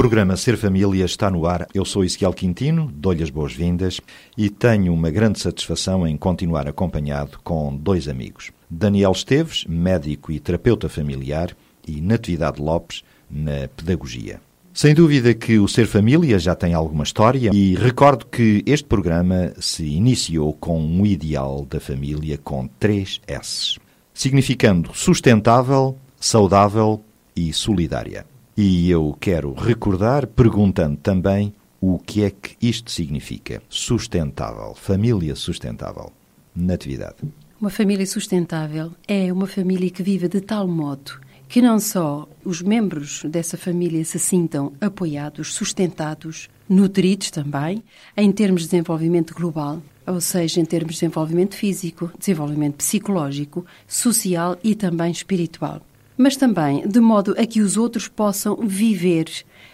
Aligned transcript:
Programa 0.00 0.34
Ser 0.34 0.56
Família 0.56 1.04
está 1.04 1.30
no 1.30 1.46
ar. 1.46 1.66
Eu 1.74 1.84
sou 1.84 2.02
Ezequiel 2.02 2.32
Quintino, 2.32 2.90
dou-lhe 2.90 3.22
as 3.22 3.28
boas-vindas 3.28 4.00
e 4.34 4.48
tenho 4.48 4.94
uma 4.94 5.10
grande 5.10 5.38
satisfação 5.38 6.08
em 6.08 6.16
continuar 6.16 6.66
acompanhado 6.66 7.38
com 7.44 7.76
dois 7.76 8.08
amigos. 8.08 8.50
Daniel 8.70 9.12
Esteves, 9.12 9.66
médico 9.68 10.32
e 10.32 10.40
terapeuta 10.40 10.88
familiar, 10.88 11.54
e 11.86 12.00
Natividade 12.00 12.62
Lopes, 12.62 13.04
na 13.30 13.68
pedagogia. 13.76 14.40
Sem 14.72 14.94
dúvida 14.94 15.34
que 15.34 15.58
o 15.58 15.68
Ser 15.68 15.86
Família 15.86 16.38
já 16.38 16.54
tem 16.54 16.72
alguma 16.72 17.04
história 17.04 17.50
e 17.52 17.74
recordo 17.74 18.24
que 18.24 18.62
este 18.64 18.86
programa 18.86 19.52
se 19.60 19.84
iniciou 19.84 20.54
com 20.54 20.80
um 20.80 21.04
ideal 21.04 21.66
da 21.68 21.78
família 21.78 22.38
com 22.38 22.66
três 22.80 23.20
S, 23.26 23.78
significando 24.14 24.94
sustentável, 24.94 25.94
saudável 26.18 27.04
e 27.36 27.52
solidária. 27.52 28.24
E 28.56 28.90
eu 28.90 29.16
quero 29.20 29.52
recordar, 29.54 30.26
perguntando 30.26 30.96
também 30.96 31.54
o 31.80 31.98
que 31.98 32.24
é 32.24 32.30
que 32.30 32.56
isto 32.60 32.90
significa. 32.90 33.62
Sustentável, 33.68 34.74
família 34.74 35.34
sustentável. 35.34 36.12
Natividade. 36.54 37.16
Uma 37.60 37.70
família 37.70 38.06
sustentável 38.06 38.92
é 39.06 39.32
uma 39.32 39.46
família 39.46 39.90
que 39.90 40.02
vive 40.02 40.28
de 40.28 40.40
tal 40.40 40.66
modo 40.66 41.12
que 41.50 41.60
não 41.60 41.80
só 41.80 42.28
os 42.44 42.62
membros 42.62 43.24
dessa 43.24 43.58
família 43.58 44.04
se 44.04 44.20
sintam 44.20 44.72
apoiados, 44.80 45.52
sustentados, 45.52 46.48
nutridos 46.68 47.28
também, 47.32 47.82
em 48.16 48.30
termos 48.30 48.62
de 48.62 48.68
desenvolvimento 48.68 49.34
global, 49.34 49.82
ou 50.06 50.20
seja, 50.20 50.60
em 50.60 50.64
termos 50.64 50.94
de 50.94 51.00
desenvolvimento 51.00 51.56
físico, 51.56 52.08
desenvolvimento 52.16 52.76
psicológico, 52.76 53.66
social 53.88 54.56
e 54.62 54.76
também 54.76 55.10
espiritual 55.10 55.82
mas 56.20 56.36
também 56.36 56.86
de 56.86 57.00
modo 57.00 57.34
a 57.38 57.46
que 57.46 57.62
os 57.62 57.78
outros 57.78 58.06
possam 58.06 58.54
viver 58.56 59.26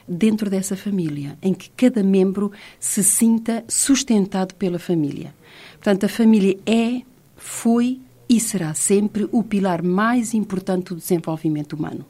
dentro 0.06 0.48
dessa 0.48 0.76
família, 0.76 1.36
em 1.42 1.52
que 1.52 1.68
cada 1.70 2.04
membro 2.04 2.52
se 2.78 3.02
sinta 3.02 3.64
sustentado 3.66 4.54
pela 4.54 4.78
família. 4.78 5.34
Portanto, 5.72 6.06
a 6.06 6.08
família 6.08 6.56
é, 6.64 7.02
foi 7.36 7.98
e 8.28 8.38
será 8.38 8.74
sempre 8.74 9.28
o 9.32 9.42
pilar 9.42 9.82
mais 9.82 10.34
importante 10.34 10.90
do 10.90 10.96
desenvolvimento 10.96 11.72
humano. 11.72 12.06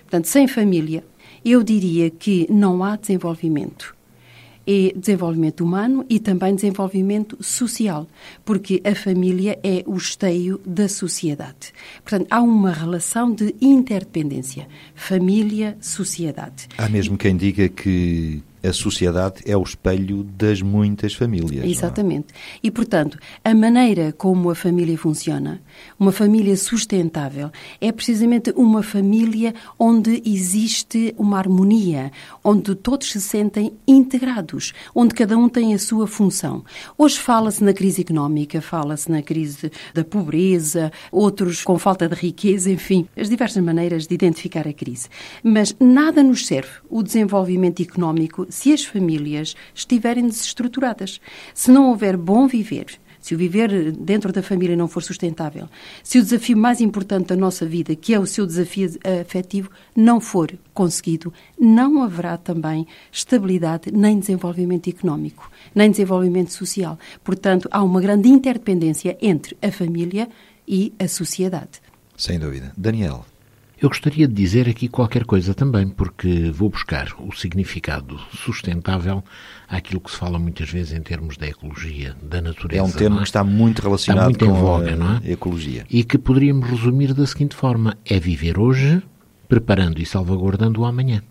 Portanto, 0.00 0.28
sem 0.28 0.48
família, 0.48 1.04
eu 1.44 1.62
diria 1.62 2.08
que 2.08 2.46
não 2.50 2.82
há 2.82 2.96
desenvolvimento 2.96 3.94
é 4.66 4.92
desenvolvimento 4.96 5.62
humano 5.62 6.04
e 6.08 6.18
também 6.18 6.54
desenvolvimento 6.54 7.36
social, 7.42 8.06
porque 8.44 8.80
a 8.84 8.94
família 8.94 9.58
é 9.62 9.82
o 9.86 9.96
esteio 9.96 10.60
da 10.64 10.88
sociedade. 10.88 11.72
Portanto, 12.02 12.26
há 12.30 12.40
uma 12.40 12.72
relação 12.72 13.32
de 13.32 13.54
interdependência. 13.60 14.66
Família, 14.94 15.76
sociedade. 15.80 16.68
Há 16.78 16.88
mesmo 16.88 17.16
quem 17.16 17.36
diga 17.36 17.68
que 17.68 18.42
a 18.64 18.72
sociedade 18.72 19.42
é 19.46 19.56
o 19.56 19.62
espelho 19.62 20.24
das 20.24 20.62
muitas 20.62 21.14
famílias. 21.14 21.64
É? 21.64 21.68
Exatamente. 21.68 22.28
É? 22.32 22.58
E, 22.62 22.70
portanto, 22.70 23.18
a 23.44 23.54
maneira 23.54 24.12
como 24.12 24.50
a 24.50 24.54
família 24.54 24.96
funciona, 24.96 25.60
uma 25.98 26.12
família 26.12 26.56
sustentável, 26.56 27.50
é 27.80 27.92
precisamente 27.92 28.52
uma 28.56 28.82
família 28.82 29.54
onde 29.78 30.22
existe 30.24 31.14
uma 31.18 31.38
harmonia, 31.38 32.10
onde 32.42 32.74
todos 32.74 33.10
se 33.10 33.20
sentem 33.20 33.72
integrados, 33.86 34.72
onde 34.94 35.14
cada 35.14 35.36
um 35.36 35.48
tem 35.48 35.74
a 35.74 35.78
sua 35.78 36.06
função. 36.06 36.64
Hoje 36.96 37.18
fala-se 37.18 37.62
na 37.62 37.72
crise 37.72 38.00
económica, 38.00 38.60
fala-se 38.62 39.10
na 39.10 39.22
crise 39.22 39.70
da 39.92 40.04
pobreza, 40.04 40.90
outros 41.12 41.62
com 41.62 41.78
falta 41.78 42.08
de 42.08 42.14
riqueza, 42.14 42.70
enfim, 42.70 43.06
as 43.16 43.28
diversas 43.28 43.62
maneiras 43.62 44.06
de 44.06 44.14
identificar 44.14 44.66
a 44.66 44.72
crise. 44.72 45.08
Mas 45.42 45.76
nada 45.78 46.22
nos 46.22 46.46
serve 46.46 46.70
o 46.88 47.02
desenvolvimento 47.02 47.82
económico 47.82 48.46
se 48.54 48.72
as 48.72 48.84
famílias 48.84 49.56
estiverem 49.74 50.26
desestruturadas. 50.28 51.20
Se 51.52 51.70
não 51.72 51.88
houver 51.88 52.16
bom 52.16 52.46
viver, 52.46 52.86
se 53.20 53.34
o 53.34 53.38
viver 53.38 53.90
dentro 53.90 54.32
da 54.32 54.42
família 54.42 54.76
não 54.76 54.86
for 54.86 55.02
sustentável, 55.02 55.68
se 56.04 56.18
o 56.18 56.22
desafio 56.22 56.56
mais 56.56 56.80
importante 56.80 57.28
da 57.28 57.36
nossa 57.36 57.66
vida, 57.66 57.96
que 57.96 58.14
é 58.14 58.20
o 58.20 58.26
seu 58.26 58.46
desafio 58.46 58.90
afetivo, 59.20 59.70
não 59.96 60.20
for 60.20 60.52
conseguido, 60.72 61.32
não 61.58 62.02
haverá 62.02 62.36
também 62.36 62.86
estabilidade 63.10 63.90
nem 63.90 64.20
desenvolvimento 64.20 64.88
económico, 64.88 65.50
nem 65.74 65.90
desenvolvimento 65.90 66.52
social. 66.52 66.96
Portanto, 67.24 67.68
há 67.72 67.82
uma 67.82 68.00
grande 68.00 68.28
interdependência 68.28 69.18
entre 69.20 69.56
a 69.60 69.72
família 69.72 70.28
e 70.68 70.92
a 70.98 71.08
sociedade. 71.08 71.80
Sem 72.16 72.38
dúvida. 72.38 72.72
Daniel. 72.76 73.26
Eu 73.84 73.90
gostaria 73.90 74.26
de 74.26 74.32
dizer 74.32 74.66
aqui 74.66 74.88
qualquer 74.88 75.26
coisa 75.26 75.52
também, 75.52 75.86
porque 75.86 76.50
vou 76.50 76.70
buscar 76.70 77.08
o 77.18 77.30
significado 77.36 78.18
sustentável 78.32 79.22
àquilo 79.68 80.00
que 80.00 80.10
se 80.10 80.16
fala 80.16 80.38
muitas 80.38 80.70
vezes 80.70 80.94
em 80.94 81.02
termos 81.02 81.36
da 81.36 81.46
ecologia, 81.46 82.16
da 82.22 82.40
natureza. 82.40 82.80
É 82.80 82.82
um 82.82 82.90
termo 82.90 83.16
é? 83.16 83.18
que 83.18 83.26
está 83.26 83.44
muito 83.44 83.82
relacionado 83.82 84.32
está 84.32 84.46
muito 84.46 84.58
com 84.58 84.66
voga, 84.66 84.90
a 84.90 85.20
é? 85.22 85.32
ecologia. 85.32 85.84
E 85.90 86.02
que 86.02 86.16
poderíamos 86.16 86.66
resumir 86.70 87.12
da 87.12 87.26
seguinte 87.26 87.54
forma: 87.54 87.94
é 88.06 88.18
viver 88.18 88.58
hoje, 88.58 89.02
preparando 89.46 90.00
e 90.00 90.06
salvaguardando 90.06 90.80
o 90.80 90.86
amanhã. 90.86 91.22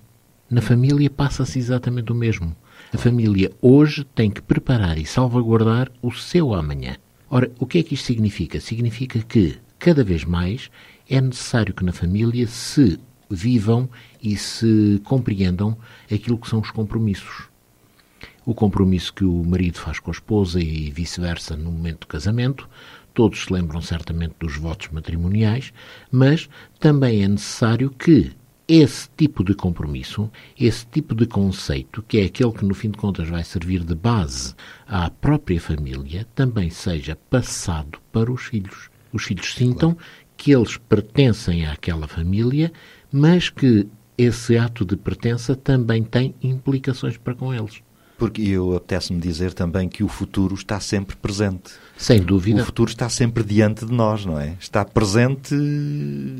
Na 0.47 0.61
família 0.61 1.09
passa-se 1.09 1.57
exatamente 1.57 2.11
o 2.11 2.15
mesmo. 2.15 2.55
A 2.93 2.99
família 2.99 3.51
hoje 3.63 4.03
tem 4.13 4.29
que 4.29 4.43
preparar 4.43 4.99
e 4.99 5.07
salvaguardar 5.07 5.91
o 6.03 6.11
seu 6.11 6.53
amanhã. 6.53 6.97
Ora, 7.31 7.49
o 7.57 7.65
que 7.65 7.79
é 7.79 7.83
que 7.83 7.95
isto 7.95 8.05
significa? 8.05 8.61
Significa 8.61 9.17
que, 9.23 9.55
cada 9.79 10.03
vez 10.03 10.23
mais, 10.23 10.69
é 11.13 11.21
necessário 11.21 11.75
que 11.75 11.85
na 11.85 11.93
família 11.93 12.47
se 12.47 12.99
vivam 13.29 13.87
e 14.21 14.35
se 14.35 14.99
compreendam 15.03 15.77
aquilo 16.11 16.39
que 16.39 16.49
são 16.49 16.59
os 16.59 16.71
compromissos. 16.71 17.49
O 18.43 18.55
compromisso 18.55 19.13
que 19.13 19.23
o 19.23 19.45
marido 19.45 19.77
faz 19.77 19.99
com 19.99 20.09
a 20.09 20.13
esposa 20.13 20.59
e 20.59 20.89
vice-versa 20.89 21.55
no 21.55 21.71
momento 21.71 22.01
do 22.01 22.07
casamento, 22.07 22.67
todos 23.13 23.43
se 23.43 23.53
lembram 23.53 23.79
certamente 23.79 24.33
dos 24.39 24.57
votos 24.57 24.89
matrimoniais, 24.89 25.71
mas 26.11 26.49
também 26.79 27.23
é 27.23 27.27
necessário 27.27 27.91
que 27.91 28.31
esse 28.67 29.07
tipo 29.15 29.43
de 29.43 29.53
compromisso, 29.53 30.31
esse 30.59 30.87
tipo 30.87 31.13
de 31.13 31.27
conceito, 31.27 32.01
que 32.07 32.17
é 32.17 32.25
aquele 32.25 32.53
que 32.53 32.65
no 32.65 32.73
fim 32.73 32.89
de 32.89 32.97
contas 32.97 33.29
vai 33.29 33.43
servir 33.43 33.83
de 33.83 33.93
base 33.93 34.55
à 34.87 35.11
própria 35.11 35.61
família, 35.61 36.25
também 36.33 36.71
seja 36.71 37.15
passado 37.29 37.99
para 38.11 38.31
os 38.31 38.41
filhos. 38.45 38.89
Os 39.13 39.25
filhos 39.25 39.53
sintam 39.53 39.91
claro 39.91 40.22
que 40.43 40.51
eles 40.51 40.75
pertencem 40.75 41.65
àquela 41.65 42.05
família, 42.05 42.69
mas 43.09 43.49
que 43.49 43.87
esse 44.17 44.57
ato 44.57 44.83
de 44.83 44.97
pertença 44.97 45.55
também 45.55 46.03
tem 46.03 46.35
implicações 46.43 47.15
para 47.15 47.33
com 47.33 47.53
eles. 47.53 47.81
Porque 48.17 48.41
eu 48.41 48.75
apetece-me 48.75 49.21
dizer 49.21 49.53
também 49.53 49.87
que 49.87 50.03
o 50.03 50.09
futuro 50.09 50.53
está 50.53 50.81
sempre 50.81 51.15
presente. 51.15 51.71
Sem 51.95 52.21
dúvida. 52.21 52.61
O 52.61 52.65
futuro 52.65 52.91
está 52.91 53.07
sempre 53.07 53.41
diante 53.41 53.85
de 53.85 53.93
nós, 53.93 54.25
não 54.25 54.37
é? 54.37 54.57
Está 54.59 54.83
presente 54.83 55.55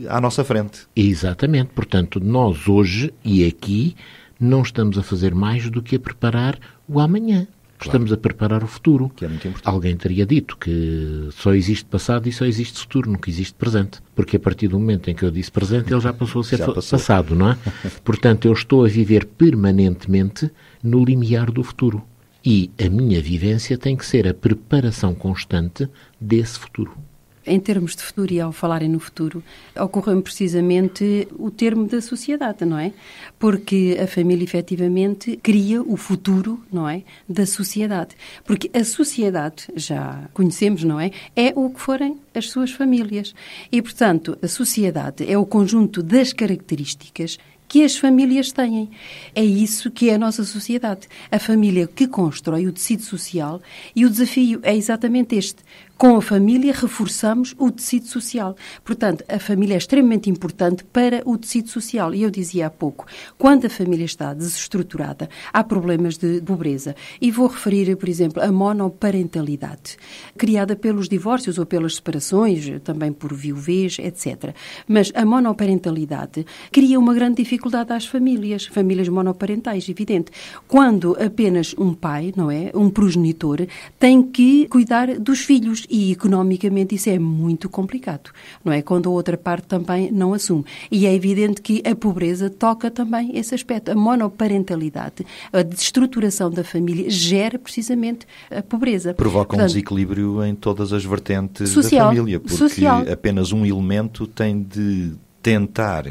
à 0.10 0.20
nossa 0.20 0.44
frente. 0.44 0.82
Exatamente. 0.94 1.70
Portanto, 1.70 2.20
nós 2.20 2.68
hoje 2.68 3.14
e 3.24 3.48
aqui 3.48 3.96
não 4.38 4.64
estamos 4.64 4.98
a 4.98 5.02
fazer 5.02 5.34
mais 5.34 5.70
do 5.70 5.82
que 5.82 5.96
a 5.96 6.00
preparar 6.00 6.60
o 6.90 7.00
amanhã. 7.00 7.48
Estamos 7.88 8.12
a 8.12 8.18
preparar 8.18 8.64
o 8.64 8.68
futuro. 8.68 9.12
Que 9.16 9.26
é 9.26 9.28
muito 9.28 9.48
importante. 9.48 9.74
Alguém 9.74 9.96
teria 9.96 10.26
dito 10.26 10.58
que 10.58 11.30
só 11.32 11.54
existe 11.54 11.86
passado 11.86 12.28
e 12.28 12.32
só 12.32 12.46
existe 12.46 12.80
futuro, 12.80 13.12
nunca 13.12 13.30
existe 13.30 13.54
presente. 13.54 14.00
Porque 14.16 14.38
a 14.38 14.40
partir 14.40 14.68
do 14.68 14.80
momento 14.80 15.10
em 15.10 15.16
que 15.16 15.24
eu 15.24 15.32
disse 15.32 15.52
presente, 15.52 15.92
ele 15.94 16.02
já 16.02 16.14
passou 16.14 16.42
a 16.42 16.44
ser 16.44 16.58
passou. 16.66 16.98
passado, 16.98 17.36
não 17.36 17.52
é? 17.52 17.58
Portanto, 18.04 18.46
eu 18.46 18.54
estou 18.54 18.86
a 18.86 18.88
viver 18.88 19.26
permanentemente 19.26 20.50
no 20.82 21.04
limiar 21.04 21.52
do 21.52 21.64
futuro. 21.64 22.04
E 22.46 22.70
a 22.84 22.90
minha 22.90 23.22
vivência 23.22 23.78
tem 23.78 23.96
que 23.96 24.06
ser 24.06 24.28
a 24.28 24.34
preparação 24.34 25.16
constante 25.16 25.88
desse 26.20 26.60
futuro. 26.60 26.98
Em 27.46 27.60
termos 27.60 27.96
de 27.96 28.02
futuro, 28.02 28.34
e 28.34 28.40
ao 28.40 28.52
falarem 28.54 28.88
no 28.88 29.00
futuro, 29.00 29.44
ocorre 29.76 30.22
precisamente 30.22 31.28
o 31.38 31.52
termo 31.52 31.86
da 31.86 32.02
sociedade, 32.02 32.64
não 32.64 32.78
é? 32.78 32.94
Porque 33.38 33.98
a 34.02 34.08
família 34.08 34.44
efetivamente 34.46 35.38
cria 35.44 35.82
o 35.82 35.98
futuro, 35.98 36.64
não 36.72 36.88
é? 36.88 37.04
Da 37.28 37.46
sociedade. 37.46 38.16
Porque 38.46 38.72
a 38.74 38.84
sociedade, 38.86 39.68
já 39.76 40.30
conhecemos, 40.34 40.84
não 40.84 41.00
é? 41.00 41.12
É 41.36 41.52
o 41.56 41.70
que 41.70 41.82
forem 41.82 42.18
as 42.34 42.50
suas 42.50 42.72
famílias. 42.72 43.36
E, 43.72 43.82
portanto, 43.82 44.38
a 44.42 44.48
sociedade 44.48 45.30
é 45.30 45.38
o 45.38 45.46
conjunto 45.46 46.02
das 46.02 46.32
características 46.32 47.38
que 47.74 47.84
as 47.84 47.98
famílias 47.98 48.52
têm. 48.52 48.92
É 49.34 49.44
isso 49.44 49.90
que 49.90 50.12
é 50.12 50.14
a 50.14 50.20
nossa 50.20 50.44
sociedade. 50.44 51.08
A 51.32 51.40
família 51.40 51.88
que 51.88 52.08
constrói 52.08 52.68
o 52.68 52.72
tecido 52.72 53.02
social 53.02 53.60
e 53.96 54.06
o 54.06 54.10
desafio 54.12 54.60
é 54.62 54.76
exatamente 54.76 55.36
este. 55.36 55.64
Com 55.96 56.18
a 56.18 56.22
família, 56.22 56.74
reforçamos 56.74 57.56
o 57.58 57.72
tecido 57.72 58.08
social. 58.08 58.58
Portanto, 58.84 59.24
a 59.30 59.40
família 59.40 59.76
é 59.76 59.78
extremamente 59.78 60.30
importante 60.30 60.84
para 60.84 61.22
o 61.24 61.38
tecido 61.38 61.70
social. 61.70 62.14
E 62.14 62.24
eu 62.24 62.32
dizia 62.32 62.68
há 62.68 62.70
pouco, 62.70 63.06
quando 63.38 63.66
a 63.66 63.70
família 63.70 64.04
está 64.04 64.34
desestruturada, 64.34 65.30
há 65.54 65.64
problemas 65.64 66.18
de 66.18 66.42
pobreza. 66.42 66.96
E 67.22 67.32
vou 67.32 67.48
referir, 67.48 67.96
por 67.96 68.10
exemplo, 68.10 68.44
a 68.44 68.52
monoparentalidade, 68.52 69.98
criada 70.36 70.76
pelos 70.76 71.08
divórcios 71.08 71.58
ou 71.58 71.66
pelas 71.66 71.96
separações, 71.96 72.82
também 72.84 73.14
por 73.14 73.34
viuvez, 73.34 73.98
etc. 74.00 74.54
Mas 74.88 75.12
a 75.16 75.24
monoparentalidade 75.24 76.46
cria 76.72 77.00
uma 77.00 77.14
grande 77.14 77.36
dificuldade 77.36 77.94
às 77.94 78.06
famílias, 78.06 78.66
famílias 78.66 79.08
monoparentais, 79.08 79.88
evidente. 79.88 80.32
Quando 80.68 81.16
apenas 81.24 81.74
um 81.78 81.94
pai, 81.94 82.34
não 82.36 82.52
é, 82.52 82.72
um 82.74 82.90
progenitor, 82.90 83.66
tem 83.98 84.22
que 84.24 84.68
cuidar 84.68 85.20
dos 85.20 85.40
filhos 85.40 85.83
e 85.90 86.12
economicamente 86.12 86.96
isso 86.96 87.10
é 87.10 87.20
muito 87.20 87.70
complicado, 87.70 88.32
não 88.64 88.72
é? 88.72 88.82
Quando 88.82 89.10
a 89.10 89.12
outra 89.12 89.38
parte 89.38 89.68
também 89.68 90.12
não 90.12 90.34
assume. 90.34 90.66
E 90.92 91.06
é 91.06 91.14
evidente 91.14 91.62
que 91.62 91.82
a 91.86 91.96
pobreza 91.96 92.50
toca 92.50 92.90
também 92.90 93.38
esse 93.38 93.54
aspecto. 93.54 93.92
A 93.92 93.96
monoparentalidade, 93.96 95.26
a 95.52 95.62
destruturação 95.62 96.50
da 96.50 96.64
família 96.64 97.10
gera 97.10 97.58
precisamente 97.58 98.26
a 98.50 98.62
pobreza. 98.62 99.14
Provoca 99.14 99.50
Portanto, 99.50 99.64
um 99.64 99.68
desequilíbrio 99.68 100.44
em 100.44 100.56
todas 100.56 100.94
as 100.94 101.04
vertentes 101.04 101.70
Social. 101.70 102.10
da 102.10 102.16
família, 102.16 102.40
porque 102.40 102.56
Social. 102.56 103.06
apenas 103.12 103.52
um 103.52 103.66
elemento 103.66 104.28
tem 104.28 104.62
de 104.62 105.14
tentar 105.42 106.06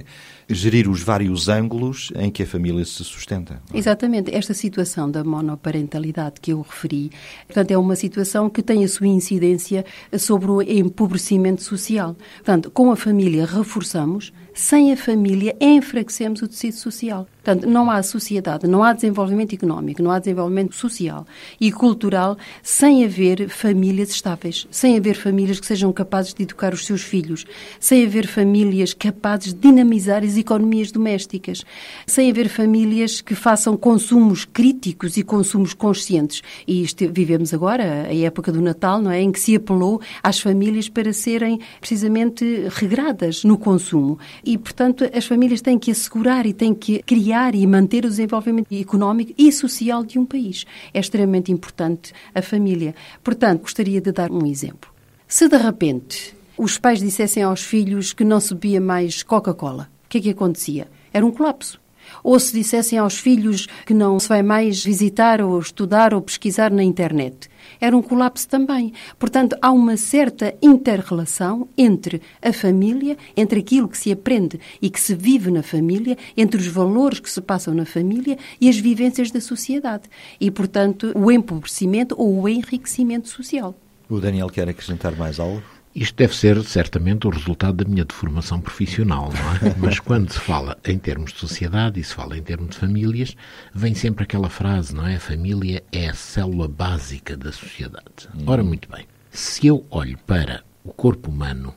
gerir 0.54 0.88
os 0.88 1.02
vários 1.02 1.48
ângulos 1.48 2.12
em 2.16 2.30
que 2.30 2.42
a 2.42 2.46
família 2.46 2.84
se 2.84 3.04
sustenta. 3.04 3.62
Exatamente. 3.72 4.34
Esta 4.34 4.54
situação 4.54 5.10
da 5.10 5.24
monoparentalidade 5.24 6.40
que 6.40 6.52
eu 6.52 6.60
referi, 6.60 7.10
portanto, 7.46 7.70
é 7.70 7.78
uma 7.78 7.96
situação 7.96 8.48
que 8.48 8.62
tem 8.62 8.84
a 8.84 8.88
sua 8.88 9.06
incidência 9.06 9.84
sobre 10.18 10.50
o 10.50 10.62
empobrecimento 10.62 11.62
social. 11.62 12.16
Portanto, 12.36 12.70
com 12.70 12.90
a 12.90 12.96
família 12.96 13.46
reforçamos, 13.46 14.32
sem 14.54 14.92
a 14.92 14.96
família 14.96 15.56
enfraquecemos 15.60 16.42
o 16.42 16.48
tecido 16.48 16.76
social. 16.76 17.26
Portanto, 17.42 17.68
não 17.68 17.90
há 17.90 18.00
sociedade, 18.04 18.68
não 18.68 18.84
há 18.84 18.92
desenvolvimento 18.92 19.52
económico, 19.52 20.00
não 20.00 20.12
há 20.12 20.20
desenvolvimento 20.20 20.76
social 20.76 21.26
e 21.60 21.72
cultural 21.72 22.38
sem 22.62 23.04
haver 23.04 23.48
famílias 23.48 24.10
estáveis, 24.10 24.68
sem 24.70 24.96
haver 24.96 25.16
famílias 25.16 25.58
que 25.58 25.66
sejam 25.66 25.92
capazes 25.92 26.32
de 26.32 26.44
educar 26.44 26.72
os 26.72 26.86
seus 26.86 27.02
filhos, 27.02 27.44
sem 27.80 28.06
haver 28.06 28.28
famílias 28.28 28.94
capazes 28.94 29.52
de 29.52 29.58
dinamizar 29.58 30.22
as 30.22 30.36
economias 30.36 30.92
domésticas, 30.92 31.64
sem 32.06 32.30
haver 32.30 32.48
famílias 32.48 33.20
que 33.20 33.34
façam 33.34 33.76
consumos 33.76 34.44
críticos 34.44 35.16
e 35.16 35.24
consumos 35.24 35.74
conscientes. 35.74 36.42
E 36.64 36.86
vivemos 37.10 37.52
agora 37.52 38.06
a 38.08 38.14
época 38.14 38.52
do 38.52 38.60
Natal, 38.60 39.02
não 39.02 39.10
é, 39.10 39.20
em 39.20 39.32
que 39.32 39.40
se 39.40 39.56
apelou 39.56 40.00
às 40.22 40.38
famílias 40.38 40.88
para 40.88 41.12
serem 41.12 41.58
precisamente 41.80 42.68
regradas 42.70 43.42
no 43.42 43.58
consumo. 43.58 44.16
E, 44.44 44.58
portanto, 44.58 45.08
as 45.14 45.24
famílias 45.24 45.60
têm 45.60 45.78
que 45.78 45.90
assegurar 45.90 46.46
e 46.46 46.52
têm 46.52 46.74
que 46.74 47.02
criar 47.02 47.54
e 47.54 47.66
manter 47.66 48.04
o 48.04 48.08
desenvolvimento 48.08 48.72
económico 48.72 49.32
e 49.38 49.52
social 49.52 50.04
de 50.04 50.18
um 50.18 50.26
país. 50.26 50.64
É 50.92 50.98
extremamente 50.98 51.52
importante 51.52 52.12
a 52.34 52.42
família. 52.42 52.94
Portanto, 53.22 53.62
gostaria 53.62 54.00
de 54.00 54.10
dar 54.10 54.30
um 54.30 54.44
exemplo. 54.44 54.90
Se 55.28 55.48
de 55.48 55.56
repente 55.56 56.34
os 56.58 56.76
pais 56.76 57.00
dissessem 57.00 57.42
aos 57.42 57.62
filhos 57.62 58.12
que 58.12 58.24
não 58.24 58.40
se 58.40 58.54
bebia 58.54 58.80
mais 58.80 59.22
Coca-Cola, 59.22 59.88
o 60.04 60.08
que 60.08 60.18
é 60.18 60.20
que 60.20 60.30
acontecia? 60.30 60.88
Era 61.12 61.24
um 61.24 61.30
colapso. 61.30 61.80
Ou 62.22 62.38
se 62.38 62.52
dissessem 62.52 62.98
aos 62.98 63.18
filhos 63.18 63.66
que 63.86 63.94
não 63.94 64.18
se 64.18 64.28
vai 64.28 64.42
mais 64.42 64.84
visitar 64.84 65.40
ou 65.40 65.58
estudar 65.58 66.12
ou 66.12 66.20
pesquisar 66.20 66.70
na 66.70 66.82
internet, 66.82 67.48
era 67.82 67.96
um 67.96 68.00
colapso 68.00 68.48
também. 68.48 68.92
Portanto, 69.18 69.56
há 69.60 69.72
uma 69.72 69.96
certa 69.96 70.54
inter-relação 70.62 71.68
entre 71.76 72.22
a 72.40 72.52
família, 72.52 73.18
entre 73.36 73.58
aquilo 73.58 73.88
que 73.88 73.98
se 73.98 74.12
aprende 74.12 74.60
e 74.80 74.88
que 74.88 75.00
se 75.00 75.16
vive 75.16 75.50
na 75.50 75.64
família, 75.64 76.16
entre 76.36 76.60
os 76.60 76.68
valores 76.68 77.18
que 77.18 77.28
se 77.28 77.40
passam 77.40 77.74
na 77.74 77.84
família 77.84 78.38
e 78.60 78.68
as 78.68 78.78
vivências 78.78 79.32
da 79.32 79.40
sociedade. 79.40 80.04
E, 80.40 80.48
portanto, 80.48 81.10
o 81.16 81.30
empobrecimento 81.32 82.14
ou 82.16 82.42
o 82.42 82.48
enriquecimento 82.48 83.28
social. 83.28 83.74
O 84.08 84.20
Daniel 84.20 84.48
quer 84.48 84.68
acrescentar 84.68 85.16
mais 85.16 85.40
algo? 85.40 85.71
Isto 85.94 86.16
deve 86.16 86.34
ser 86.34 86.62
certamente 86.64 87.26
o 87.26 87.30
resultado 87.30 87.84
da 87.84 87.90
minha 87.90 88.04
deformação 88.04 88.60
profissional, 88.60 89.30
não 89.30 89.68
é? 89.68 89.74
Mas 89.76 90.00
quando 90.00 90.32
se 90.32 90.40
fala 90.40 90.78
em 90.86 90.98
termos 90.98 91.32
de 91.32 91.38
sociedade 91.38 92.00
e 92.00 92.04
se 92.04 92.14
fala 92.14 92.36
em 92.36 92.42
termos 92.42 92.70
de 92.70 92.78
famílias, 92.78 93.36
vem 93.74 93.94
sempre 93.94 94.24
aquela 94.24 94.48
frase, 94.48 94.94
não 94.94 95.06
é? 95.06 95.16
A 95.16 95.20
família 95.20 95.84
é 95.92 96.08
a 96.08 96.14
célula 96.14 96.66
básica 96.66 97.36
da 97.36 97.52
sociedade. 97.52 98.28
Ora, 98.46 98.64
muito 98.64 98.88
bem. 98.90 99.06
Se 99.30 99.66
eu 99.66 99.86
olho 99.90 100.18
para 100.26 100.64
o 100.82 100.92
corpo 100.92 101.30
humano 101.30 101.74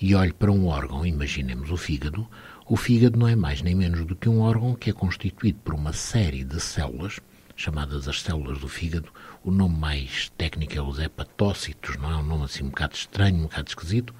e 0.00 0.14
olho 0.14 0.34
para 0.34 0.50
um 0.50 0.66
órgão, 0.66 1.04
imaginemos 1.04 1.70
o 1.70 1.76
fígado, 1.76 2.26
o 2.66 2.76
fígado 2.76 3.18
não 3.18 3.28
é 3.28 3.36
mais 3.36 3.60
nem 3.60 3.74
menos 3.74 4.06
do 4.06 4.16
que 4.16 4.28
um 4.28 4.40
órgão 4.40 4.74
que 4.74 4.88
é 4.88 4.92
constituído 4.92 5.58
por 5.62 5.74
uma 5.74 5.92
série 5.92 6.44
de 6.44 6.60
células, 6.60 7.20
chamadas 7.56 8.08
as 8.08 8.22
células 8.22 8.58
do 8.58 8.68
fígado. 8.68 9.12
O 9.42 9.50
nome 9.50 9.78
mais 9.78 10.30
técnico 10.36 10.76
é 10.76 10.82
os 10.82 10.98
hepatócitos, 10.98 11.96
não 11.96 12.10
é 12.10 12.16
um 12.16 12.22
nome 12.22 12.44
assim 12.44 12.62
um 12.62 12.68
bocado 12.68 12.94
estranho, 12.94 13.36
um 13.36 13.42
bocado 13.44 13.68
esquisito, 13.68 14.14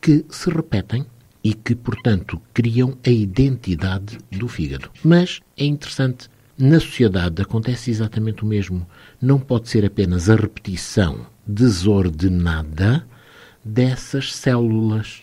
que 0.00 0.24
se 0.30 0.48
repetem 0.50 1.04
e 1.44 1.52
que, 1.52 1.74
portanto, 1.74 2.40
criam 2.54 2.96
a 3.04 3.10
identidade 3.10 4.18
do 4.30 4.48
fígado. 4.48 4.90
Mas 5.04 5.40
é 5.58 5.64
interessante, 5.66 6.30
na 6.56 6.80
sociedade 6.80 7.42
acontece 7.42 7.90
exatamente 7.90 8.44
o 8.44 8.46
mesmo. 8.46 8.86
Não 9.20 9.38
pode 9.38 9.68
ser 9.68 9.84
apenas 9.84 10.30
a 10.30 10.36
repetição 10.36 11.26
desordenada 11.46 13.06
dessas 13.64 14.34
células. 14.34 15.22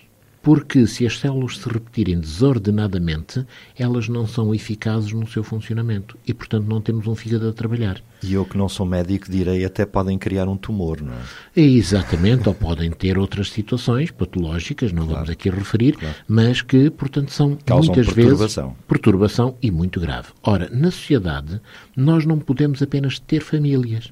Porque 0.49 0.87
se 0.87 1.05
as 1.05 1.19
células 1.19 1.59
se 1.59 1.69
repetirem 1.69 2.19
desordenadamente, 2.19 3.45
elas 3.77 4.09
não 4.09 4.25
são 4.25 4.51
eficazes 4.51 5.13
no 5.13 5.27
seu 5.27 5.43
funcionamento 5.43 6.17
e, 6.25 6.33
portanto, 6.33 6.65
não 6.65 6.81
temos 6.81 7.05
um 7.05 7.13
fígado 7.13 7.47
a 7.47 7.53
trabalhar. 7.53 8.01
E 8.23 8.33
eu 8.33 8.43
que 8.43 8.57
não 8.57 8.67
sou 8.67 8.83
médico 8.83 9.29
direi 9.29 9.63
até 9.63 9.85
podem 9.85 10.17
criar 10.17 10.47
um 10.47 10.57
tumor, 10.57 11.03
não 11.03 11.13
é? 11.13 11.17
É 11.55 11.61
exatamente, 11.61 12.49
ou 12.49 12.55
podem 12.55 12.89
ter 12.89 13.19
outras 13.19 13.51
situações 13.51 14.09
patológicas, 14.09 14.91
não 14.91 15.05
vamos 15.05 15.29
aqui 15.29 15.51
referir, 15.51 15.95
mas 16.27 16.63
que, 16.63 16.89
portanto, 16.89 17.31
são 17.31 17.55
Causam 17.63 17.93
muitas 17.93 18.11
perturbação. 18.11 18.69
vezes 18.69 18.79
perturbação 18.87 19.55
e 19.61 19.69
muito 19.69 19.99
grave. 19.99 20.29
Ora, 20.41 20.67
na 20.73 20.89
sociedade, 20.89 21.61
nós 21.95 22.25
não 22.25 22.39
podemos 22.39 22.81
apenas 22.81 23.19
ter 23.19 23.41
famílias. 23.41 24.11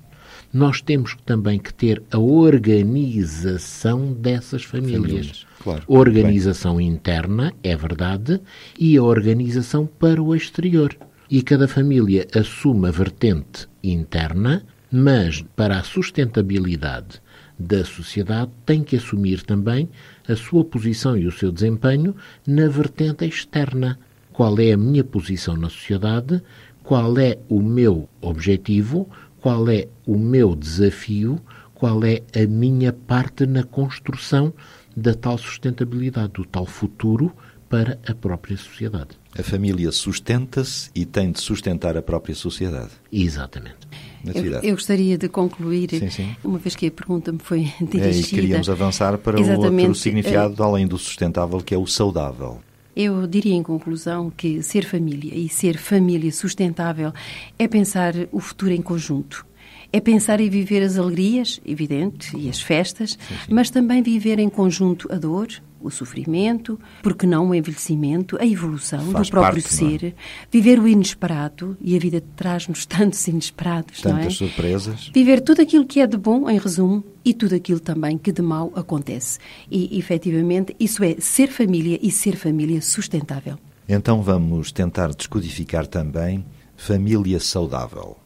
Nós 0.54 0.82
temos 0.82 1.18
também 1.26 1.58
que 1.58 1.74
ter 1.74 2.04
a 2.12 2.20
organização 2.20 4.14
dessas 4.14 4.64
famílias. 4.64 5.02
Famílias, 5.02 5.47
claro. 5.68 5.84
Organização 5.88 6.80
interna, 6.80 7.54
é 7.62 7.76
verdade, 7.76 8.40
e 8.80 8.96
a 8.96 9.04
organização 9.04 9.86
para 9.86 10.22
o 10.22 10.34
exterior. 10.34 10.96
E 11.30 11.42
cada 11.42 11.68
família 11.68 12.26
assume 12.34 12.88
a 12.88 12.92
vertente 12.92 13.68
interna, 13.84 14.64
mas 14.90 15.44
para 15.56 15.78
a 15.78 15.84
sustentabilidade 15.84 17.22
da 17.60 17.84
sociedade 17.84 18.52
tem 18.66 18.82
que 18.84 18.96
assumir 18.96 19.42
também 19.42 19.90
a 20.28 20.36
sua 20.36 20.64
posição 20.64 21.18
e 21.18 21.28
o 21.28 21.32
seu 21.32 21.52
desempenho 21.52 22.16
na 22.46 22.70
vertente 22.70 23.26
externa. 23.26 24.00
Qual 24.32 24.58
é 24.60 24.72
a 24.72 24.78
minha 24.78 25.04
posição 25.04 25.58
na 25.58 25.70
sociedade? 25.70 26.42
Qual 26.84 27.18
é 27.18 27.38
o 27.50 27.62
meu 27.62 28.08
objetivo? 28.22 29.10
Qual 29.42 29.68
é 29.70 29.88
o 30.06 30.18
meu 30.18 30.56
desafio? 30.56 31.42
Qual 31.74 32.04
é 32.06 32.22
a 32.34 32.48
minha 32.48 32.94
parte 32.94 33.46
na 33.46 33.64
construção 33.64 34.54
da 34.98 35.14
tal 35.14 35.38
sustentabilidade, 35.38 36.34
do 36.34 36.44
tal 36.44 36.66
futuro 36.66 37.32
para 37.70 38.00
a 38.08 38.16
própria 38.16 38.58
sociedade? 38.58 39.10
A 39.38 39.44
família 39.44 39.92
sustenta-se 39.92 40.90
e 40.96 41.06
tem 41.06 41.32
de 41.32 41.40
sustentar 41.40 41.96
a 41.96 42.02
própria 42.02 42.34
sociedade. 42.34 42.90
Exatamente. 43.14 43.78
Eu, 44.26 44.44
eu 44.64 44.72
gostaria 44.74 45.16
de 45.16 45.30
concluir, 45.30 45.90
Sim, 45.92 46.10
sim. 46.10 46.36
uma 46.44 46.58
vez 46.58 46.76
que 46.76 46.88
a 46.88 46.92
pergunta 46.92 47.32
me 47.32 47.38
foi 47.40 47.62
É, 47.80 47.84
e 47.84 47.88
dirigida. 47.88 48.28
queríamos 48.30 48.70
avançar 48.70 49.18
para 49.20 49.40
o 49.40 49.50
outro. 49.52 49.80
Eh, 49.80 49.94
significado, 49.94 50.62
além 50.64 50.88
do 50.88 50.98
sustentável, 50.98 51.60
que 51.60 51.76
é 51.76 51.78
o 51.78 51.86
saudável. 51.86 52.60
Eu 52.96 53.28
diria 53.28 53.54
em 53.54 53.62
conclusão 53.62 54.32
que 54.36 54.64
ser 54.64 54.84
família 54.84 55.36
e 55.36 55.48
ser 55.48 55.78
família 55.78 56.32
sustentável 56.32 57.14
é 57.60 57.68
pensar 57.68 58.16
o 58.32 58.40
futuro 58.40 58.72
em 58.72 58.82
conjunto. 58.82 59.46
É 59.92 60.00
pensar 60.00 60.40
e 60.40 60.50
viver 60.50 60.84
as 60.84 60.98
alegrias, 60.98 61.62
evidente, 61.66 62.36
e 62.36 62.50
as 62.50 62.62
festas, 62.62 63.18
mas 63.50 63.70
também 63.70 64.02
viver 64.02 64.40
em 64.40 64.50
conjunto 64.50 65.08
a 65.12 65.16
dor, 65.16 65.48
o 65.82 65.90
sofrimento, 65.90 66.80
porque 67.02 67.26
não 67.26 67.50
o 67.50 67.56
envelhecimento, 67.56 68.38
a 68.42 68.46
evolução 68.46 69.12
Faz 69.12 69.28
do 69.28 69.32
próprio 69.32 69.64
parte, 69.64 69.86
é? 69.86 70.00
ser, 70.00 70.16
viver 70.52 70.80
o 70.80 70.88
inesperado, 70.88 71.78
e 71.80 71.96
a 71.96 72.00
vida 72.00 72.22
traz-nos 72.36 72.86
tantos 72.88 73.26
inesperados, 73.28 74.04
não 74.04 74.18
é? 74.18 74.22
Tantas 74.22 74.36
surpresas. 74.36 75.12
Viver 75.14 75.42
tudo 75.42 75.62
aquilo 75.62 75.86
que 75.86 76.02
é 76.02 76.08
de 76.08 76.18
bom, 76.18 76.50
em 76.50 76.58
resumo, 76.58 77.04
e 77.24 77.34
tudo 77.34 77.56
aquilo 77.56 77.80
também 77.80 78.18
que 78.18 78.32
de 78.32 78.42
mau 78.42 78.72
acontece. 78.76 79.40
E, 79.70 79.98
efetivamente, 79.98 80.76
isso 80.80 81.04
é 81.04 81.16
ser 81.20 81.48
família 81.48 82.00
e 82.02 82.12
ser 82.12 82.36
família 82.36 82.82
sustentável. 82.82 83.58
Então 83.90 84.22
vamos 84.22 84.72
tentar 84.72 85.14
descodificar 85.14 85.88
também 85.88 86.46
família 86.76 87.40
saudável. 87.40 88.18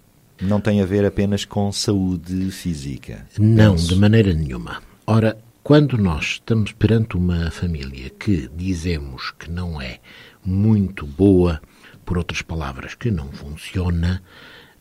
Não 0.42 0.60
tem 0.60 0.82
a 0.82 0.86
ver 0.86 1.06
apenas 1.06 1.46
com 1.46 1.72
saúde 1.72 2.50
física. 2.52 3.28
Não, 3.38 3.74
penso. 3.76 3.90
de 3.90 3.96
maneira 3.96 4.34
nenhuma. 4.34 4.82
Ora, 5.06 5.38
quando 5.64 5.98
nós 5.98 6.26
estamos 6.26 6.72
perante 6.72 7.16
uma 7.16 7.52
família 7.52 8.10
que 8.10 8.50
dizemos 8.56 9.32
que 9.38 9.50
não 9.50 9.80
é 9.80 10.00
muito 10.44 11.06
boa, 11.06 11.62
por 12.04 12.18
outras 12.18 12.42
palavras, 12.42 12.96
que 12.96 13.12
não 13.12 13.32
funciona, 13.32 14.24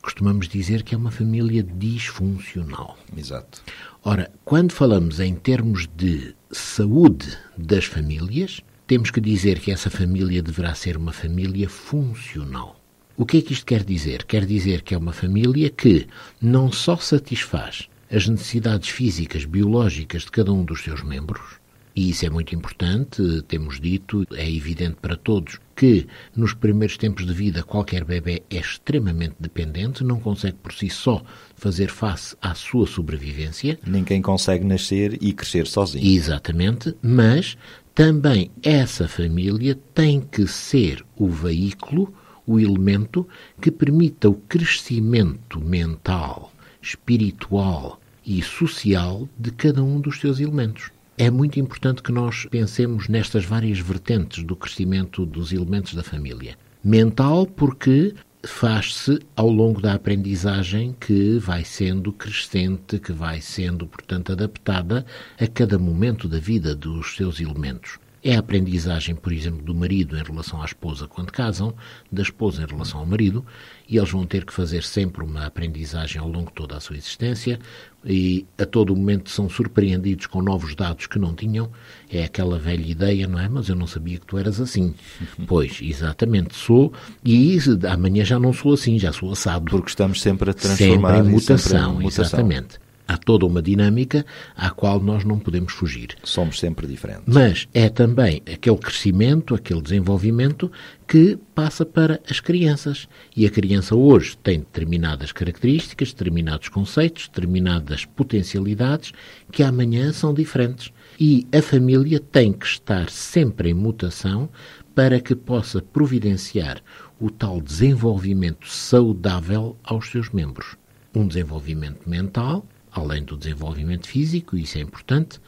costumamos 0.00 0.48
dizer 0.48 0.82
que 0.82 0.94
é 0.94 0.98
uma 0.98 1.10
família 1.10 1.62
disfuncional. 1.62 2.96
Exato. 3.14 3.62
Ora, 4.02 4.30
quando 4.44 4.72
falamos 4.72 5.20
em 5.20 5.34
termos 5.34 5.86
de 5.94 6.34
saúde 6.50 7.36
das 7.58 7.84
famílias, 7.84 8.62
temos 8.86 9.10
que 9.10 9.20
dizer 9.20 9.60
que 9.60 9.70
essa 9.70 9.90
família 9.90 10.42
deverá 10.42 10.74
ser 10.74 10.96
uma 10.96 11.12
família 11.12 11.68
funcional. 11.68 12.79
O 13.20 13.26
que 13.26 13.36
é 13.36 13.42
que 13.42 13.52
isto 13.52 13.66
quer 13.66 13.84
dizer? 13.84 14.24
Quer 14.24 14.46
dizer 14.46 14.80
que 14.80 14.94
é 14.94 14.96
uma 14.96 15.12
família 15.12 15.68
que 15.68 16.06
não 16.40 16.72
só 16.72 16.96
satisfaz 16.96 17.86
as 18.10 18.26
necessidades 18.26 18.88
físicas, 18.88 19.44
biológicas 19.44 20.22
de 20.22 20.30
cada 20.30 20.50
um 20.50 20.64
dos 20.64 20.82
seus 20.82 21.02
membros, 21.02 21.60
e 21.94 22.08
isso 22.08 22.24
é 22.24 22.30
muito 22.30 22.54
importante, 22.54 23.42
temos 23.46 23.78
dito, 23.78 24.26
é 24.32 24.50
evidente 24.50 24.96
para 25.02 25.16
todos 25.16 25.58
que 25.76 26.06
nos 26.34 26.54
primeiros 26.54 26.96
tempos 26.96 27.26
de 27.26 27.34
vida 27.34 27.62
qualquer 27.62 28.04
bebê 28.04 28.42
é 28.48 28.56
extremamente 28.56 29.34
dependente, 29.38 30.02
não 30.02 30.18
consegue 30.18 30.56
por 30.56 30.72
si 30.72 30.88
só 30.88 31.22
fazer 31.56 31.90
face 31.90 32.34
à 32.40 32.54
sua 32.54 32.86
sobrevivência. 32.86 33.78
Ninguém 33.86 34.22
consegue 34.22 34.64
nascer 34.64 35.18
e 35.20 35.34
crescer 35.34 35.66
sozinho. 35.66 36.06
Exatamente, 36.06 36.96
mas 37.02 37.58
também 37.94 38.50
essa 38.62 39.06
família 39.06 39.78
tem 39.92 40.22
que 40.22 40.46
ser 40.46 41.04
o 41.14 41.28
veículo, 41.28 42.14
o 42.50 42.58
elemento 42.58 43.28
que 43.60 43.70
permita 43.70 44.28
o 44.28 44.34
crescimento 44.34 45.60
mental, 45.60 46.52
espiritual 46.82 48.00
e 48.26 48.42
social 48.42 49.28
de 49.38 49.52
cada 49.52 49.84
um 49.84 50.00
dos 50.00 50.18
seus 50.18 50.40
elementos. 50.40 50.90
É 51.16 51.30
muito 51.30 51.60
importante 51.60 52.02
que 52.02 52.10
nós 52.10 52.46
pensemos 52.50 53.06
nestas 53.06 53.44
várias 53.44 53.78
vertentes 53.78 54.42
do 54.42 54.56
crescimento 54.56 55.24
dos 55.24 55.52
elementos 55.52 55.94
da 55.94 56.02
família. 56.02 56.58
Mental, 56.82 57.46
porque 57.46 58.14
faz-se 58.42 59.20
ao 59.36 59.48
longo 59.48 59.80
da 59.80 59.94
aprendizagem 59.94 60.96
que 60.98 61.38
vai 61.38 61.62
sendo 61.62 62.12
crescente, 62.12 62.98
que 62.98 63.12
vai 63.12 63.40
sendo, 63.40 63.86
portanto, 63.86 64.32
adaptada 64.32 65.06
a 65.38 65.46
cada 65.46 65.78
momento 65.78 66.26
da 66.26 66.40
vida 66.40 66.74
dos 66.74 67.14
seus 67.14 67.38
elementos. 67.38 67.98
É 68.22 68.36
a 68.36 68.40
aprendizagem, 68.40 69.14
por 69.14 69.32
exemplo, 69.32 69.62
do 69.62 69.74
marido 69.74 70.16
em 70.16 70.22
relação 70.22 70.60
à 70.60 70.64
esposa 70.64 71.08
quando 71.08 71.32
casam, 71.32 71.74
da 72.12 72.20
esposa 72.22 72.62
em 72.62 72.66
relação 72.66 73.00
ao 73.00 73.06
marido, 73.06 73.44
e 73.88 73.96
eles 73.96 74.10
vão 74.10 74.26
ter 74.26 74.44
que 74.44 74.52
fazer 74.52 74.82
sempre 74.82 75.24
uma 75.24 75.46
aprendizagem 75.46 76.20
ao 76.20 76.28
longo 76.28 76.48
de 76.48 76.54
toda 76.54 76.76
a 76.76 76.80
sua 76.80 76.96
existência 76.96 77.58
e 78.04 78.46
a 78.58 78.66
todo 78.66 78.94
momento 78.94 79.30
são 79.30 79.48
surpreendidos 79.48 80.26
com 80.26 80.42
novos 80.42 80.74
dados 80.74 81.06
que 81.06 81.18
não 81.18 81.34
tinham. 81.34 81.70
É 82.10 82.24
aquela 82.24 82.58
velha 82.58 82.86
ideia, 82.86 83.26
não 83.26 83.38
é? 83.38 83.48
Mas 83.48 83.68
eu 83.68 83.74
não 83.74 83.86
sabia 83.86 84.18
que 84.18 84.26
tu 84.26 84.36
eras 84.36 84.60
assim. 84.60 84.94
pois, 85.46 85.78
exatamente, 85.80 86.54
sou, 86.54 86.92
e 87.24 87.58
amanhã 87.90 88.24
já 88.24 88.38
não 88.38 88.52
sou 88.52 88.74
assim, 88.74 88.98
já 88.98 89.12
sou 89.12 89.32
assado. 89.32 89.70
Porque 89.70 89.88
estamos 89.88 90.20
sempre 90.20 90.50
a 90.50 90.54
transformar 90.54 91.16
sempre 91.16 91.28
em 91.28 91.32
mutação, 91.32 91.56
sempre 91.68 91.88
em 91.88 92.02
mutação. 92.02 92.20
exatamente. 92.20 92.89
Há 93.10 93.16
toda 93.16 93.44
uma 93.44 93.60
dinâmica 93.60 94.24
à 94.56 94.70
qual 94.70 95.00
nós 95.00 95.24
não 95.24 95.36
podemos 95.36 95.72
fugir. 95.72 96.16
Somos 96.22 96.60
sempre 96.60 96.86
diferentes. 96.86 97.24
Mas 97.26 97.66
é 97.74 97.88
também 97.88 98.40
aquele 98.46 98.76
crescimento, 98.76 99.52
aquele 99.52 99.82
desenvolvimento 99.82 100.70
que 101.08 101.36
passa 101.52 101.84
para 101.84 102.20
as 102.30 102.38
crianças. 102.38 103.08
E 103.36 103.44
a 103.44 103.50
criança 103.50 103.96
hoje 103.96 104.38
tem 104.38 104.60
determinadas 104.60 105.32
características, 105.32 106.12
determinados 106.12 106.68
conceitos, 106.68 107.26
determinadas 107.26 108.04
potencialidades 108.04 109.10
que 109.50 109.64
amanhã 109.64 110.12
são 110.12 110.32
diferentes. 110.32 110.92
E 111.18 111.48
a 111.52 111.60
família 111.60 112.20
tem 112.20 112.52
que 112.52 112.64
estar 112.64 113.10
sempre 113.10 113.70
em 113.70 113.74
mutação 113.74 114.48
para 114.94 115.18
que 115.18 115.34
possa 115.34 115.82
providenciar 115.82 116.80
o 117.18 117.28
tal 117.28 117.60
desenvolvimento 117.60 118.68
saudável 118.68 119.76
aos 119.82 120.08
seus 120.12 120.30
membros. 120.30 120.76
Um 121.12 121.26
desenvolvimento 121.26 122.08
mental, 122.08 122.64
além 122.92 123.22
do 123.22 123.36
desenvolvimento 123.36 124.06
físico, 124.06 124.56
isso 124.56 124.78
é 124.78 124.80
importante, 124.80 125.40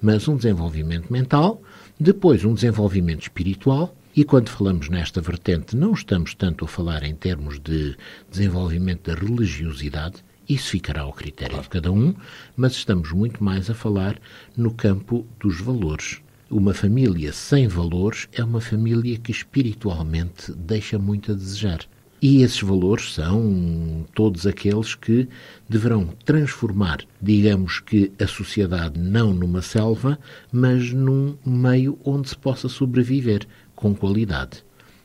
mas 0.00 0.28
um 0.28 0.36
desenvolvimento 0.36 1.12
mental, 1.12 1.62
depois 1.98 2.44
um 2.44 2.54
desenvolvimento 2.54 3.22
espiritual, 3.22 3.94
e 4.14 4.24
quando 4.24 4.48
falamos 4.48 4.88
nesta 4.88 5.20
vertente, 5.20 5.76
não 5.76 5.92
estamos 5.92 6.34
tanto 6.34 6.64
a 6.64 6.68
falar 6.68 7.04
em 7.04 7.14
termos 7.14 7.60
de 7.60 7.96
desenvolvimento 8.30 9.10
da 9.10 9.18
religiosidade, 9.18 10.16
isso 10.48 10.70
ficará 10.70 11.02
ao 11.02 11.12
critério 11.12 11.52
claro. 11.52 11.62
de 11.62 11.68
cada 11.70 11.92
um, 11.92 12.12
mas 12.56 12.72
estamos 12.72 13.12
muito 13.12 13.42
mais 13.42 13.70
a 13.70 13.74
falar 13.74 14.20
no 14.56 14.74
campo 14.74 15.24
dos 15.38 15.60
valores. 15.60 16.20
Uma 16.50 16.74
família 16.74 17.32
sem 17.32 17.68
valores 17.68 18.28
é 18.32 18.42
uma 18.42 18.60
família 18.60 19.16
que 19.16 19.30
espiritualmente 19.30 20.52
deixa 20.52 20.98
muito 20.98 21.30
a 21.30 21.34
desejar. 21.36 21.78
E 22.22 22.42
esses 22.42 22.60
valores 22.60 23.14
são 23.14 24.06
todos 24.14 24.46
aqueles 24.46 24.94
que 24.94 25.26
deverão 25.66 26.08
transformar, 26.24 26.98
digamos 27.20 27.80
que, 27.80 28.12
a 28.20 28.26
sociedade 28.26 29.00
não 29.00 29.32
numa 29.32 29.62
selva, 29.62 30.18
mas 30.52 30.92
num 30.92 31.36
meio 31.46 31.98
onde 32.04 32.28
se 32.28 32.36
possa 32.36 32.68
sobreviver 32.68 33.46
com 33.74 33.94
qualidade. 33.94 34.62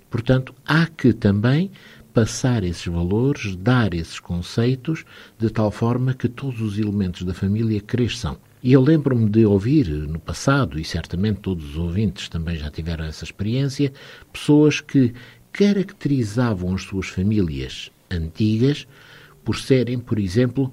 Portanto, 0.09 0.53
há 0.65 0.87
que 0.87 1.13
também 1.13 1.71
passar 2.13 2.63
esses 2.63 2.85
valores, 2.85 3.55
dar 3.55 3.93
esses 3.93 4.19
conceitos, 4.19 5.05
de 5.37 5.49
tal 5.49 5.71
forma 5.71 6.13
que 6.13 6.27
todos 6.27 6.61
os 6.61 6.77
elementos 6.77 7.23
da 7.23 7.33
família 7.33 7.79
cresçam. 7.79 8.37
E 8.63 8.73
eu 8.73 8.81
lembro-me 8.81 9.29
de 9.29 9.45
ouvir 9.45 9.87
no 9.87 10.19
passado, 10.19 10.79
e 10.79 10.83
certamente 10.83 11.41
todos 11.41 11.71
os 11.71 11.77
ouvintes 11.77 12.27
também 12.27 12.57
já 12.57 12.71
tiveram 12.71 13.05
essa 13.05 13.23
experiência, 13.23 13.93
pessoas 14.33 14.81
que 14.81 15.13
caracterizavam 15.55 16.75
as 16.75 16.83
suas 16.83 17.07
famílias 17.07 17.89
antigas 18.11 18.85
por 19.41 19.57
serem, 19.57 19.97
por 19.97 20.19
exemplo, 20.19 20.69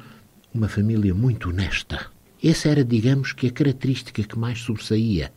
uma 0.53 0.69
família 0.69 1.15
muito 1.15 1.51
honesta. 1.51 2.07
Essa 2.43 2.69
era, 2.69 2.85
digamos, 2.85 3.33
que 3.33 3.47
a 3.47 3.51
característica 3.53 4.25
que 4.25 4.37
mais 4.37 4.59
sobressaía. 4.59 5.33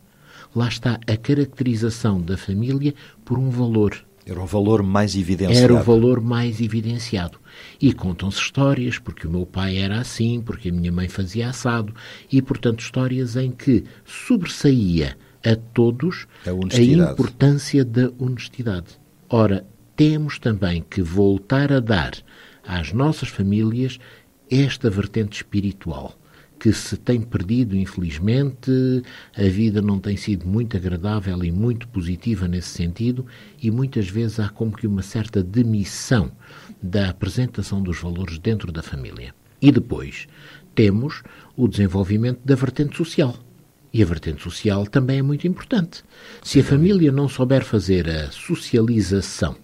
Lá 0.56 0.68
está 0.68 1.00
a 1.08 1.16
caracterização 1.16 2.20
da 2.20 2.36
família 2.36 2.96
por 3.24 3.38
um 3.38 3.52
valor. 3.52 4.04
Era 4.25 4.42
o 4.42 4.48
valor 4.48 4.82
mais 4.82 5.16
evidenciado. 5.16 5.64
Era 5.64 5.75
o 5.75 5.84
valor 5.84 6.20
mais 6.20 6.60
evidenciado. 6.60 7.38
E 7.80 7.94
contam-se 7.94 8.40
histórias, 8.40 8.98
porque 8.98 9.28
o 9.28 9.32
meu 9.32 9.46
pai 9.46 9.78
era 9.78 10.00
assim, 10.00 10.42
porque 10.42 10.70
a 10.70 10.74
minha 10.74 10.92
mãe 10.92 11.08
fazia 11.08 11.50
assado, 11.50 11.94
e, 12.32 12.42
portanto, 12.42 12.80
histórias 12.80 13.36
em 13.36 13.52
que 13.52 13.84
sobressaía 14.04 15.16
a 15.46 15.56
todos 15.56 16.25
a, 16.48 16.50
a 16.50 16.82
importância 16.82 17.86
da 17.86 18.12
honestidade. 18.18 19.05
Ora, 19.29 19.65
temos 19.96 20.39
também 20.39 20.84
que 20.88 21.01
voltar 21.01 21.72
a 21.72 21.79
dar 21.79 22.13
às 22.65 22.91
nossas 22.91 23.29
famílias 23.29 24.00
esta 24.50 24.89
vertente 24.89 25.38
espiritual 25.38 26.17
que 26.60 26.72
se 26.74 26.98
tem 26.98 27.22
perdido, 27.22 27.75
infelizmente. 27.75 28.72
A 29.38 29.44
vida 29.44 29.82
não 29.82 30.00
tem 30.00 30.17
sido 30.17 30.48
muito 30.48 30.75
agradável 30.75 31.44
e 31.44 31.51
muito 31.51 31.88
positiva 31.88 32.48
nesse 32.48 32.70
sentido, 32.70 33.25
e 33.62 33.70
muitas 33.70 34.08
vezes 34.08 34.39
há 34.39 34.50
como 34.50 34.75
que 34.75 34.88
uma 34.88 35.01
certa 35.01 35.44
demissão 35.44 36.32
da 36.82 37.10
apresentação 37.10 37.82
dos 37.82 38.00
valores 38.00 38.39
dentro 38.39 38.72
da 38.72 38.82
família. 38.82 39.34
E 39.62 39.72
depois 39.72 40.27
temos 40.74 41.24
o 41.55 41.67
desenvolvimento 41.67 42.39
da 42.44 42.55
vertente 42.55 42.98
social. 42.98 43.38
E 43.96 44.04
a 44.04 44.06
vertente 44.06 44.44
social 44.44 44.86
também 44.86 45.20
é 45.20 45.22
muito 45.22 45.48
importante. 45.48 46.04
Se 46.44 46.60
a 46.60 46.64
família 46.66 47.14
não 47.14 47.30
souber 47.30 47.64
fazer 47.64 48.10
a 48.10 48.30
socialização 48.30 49.56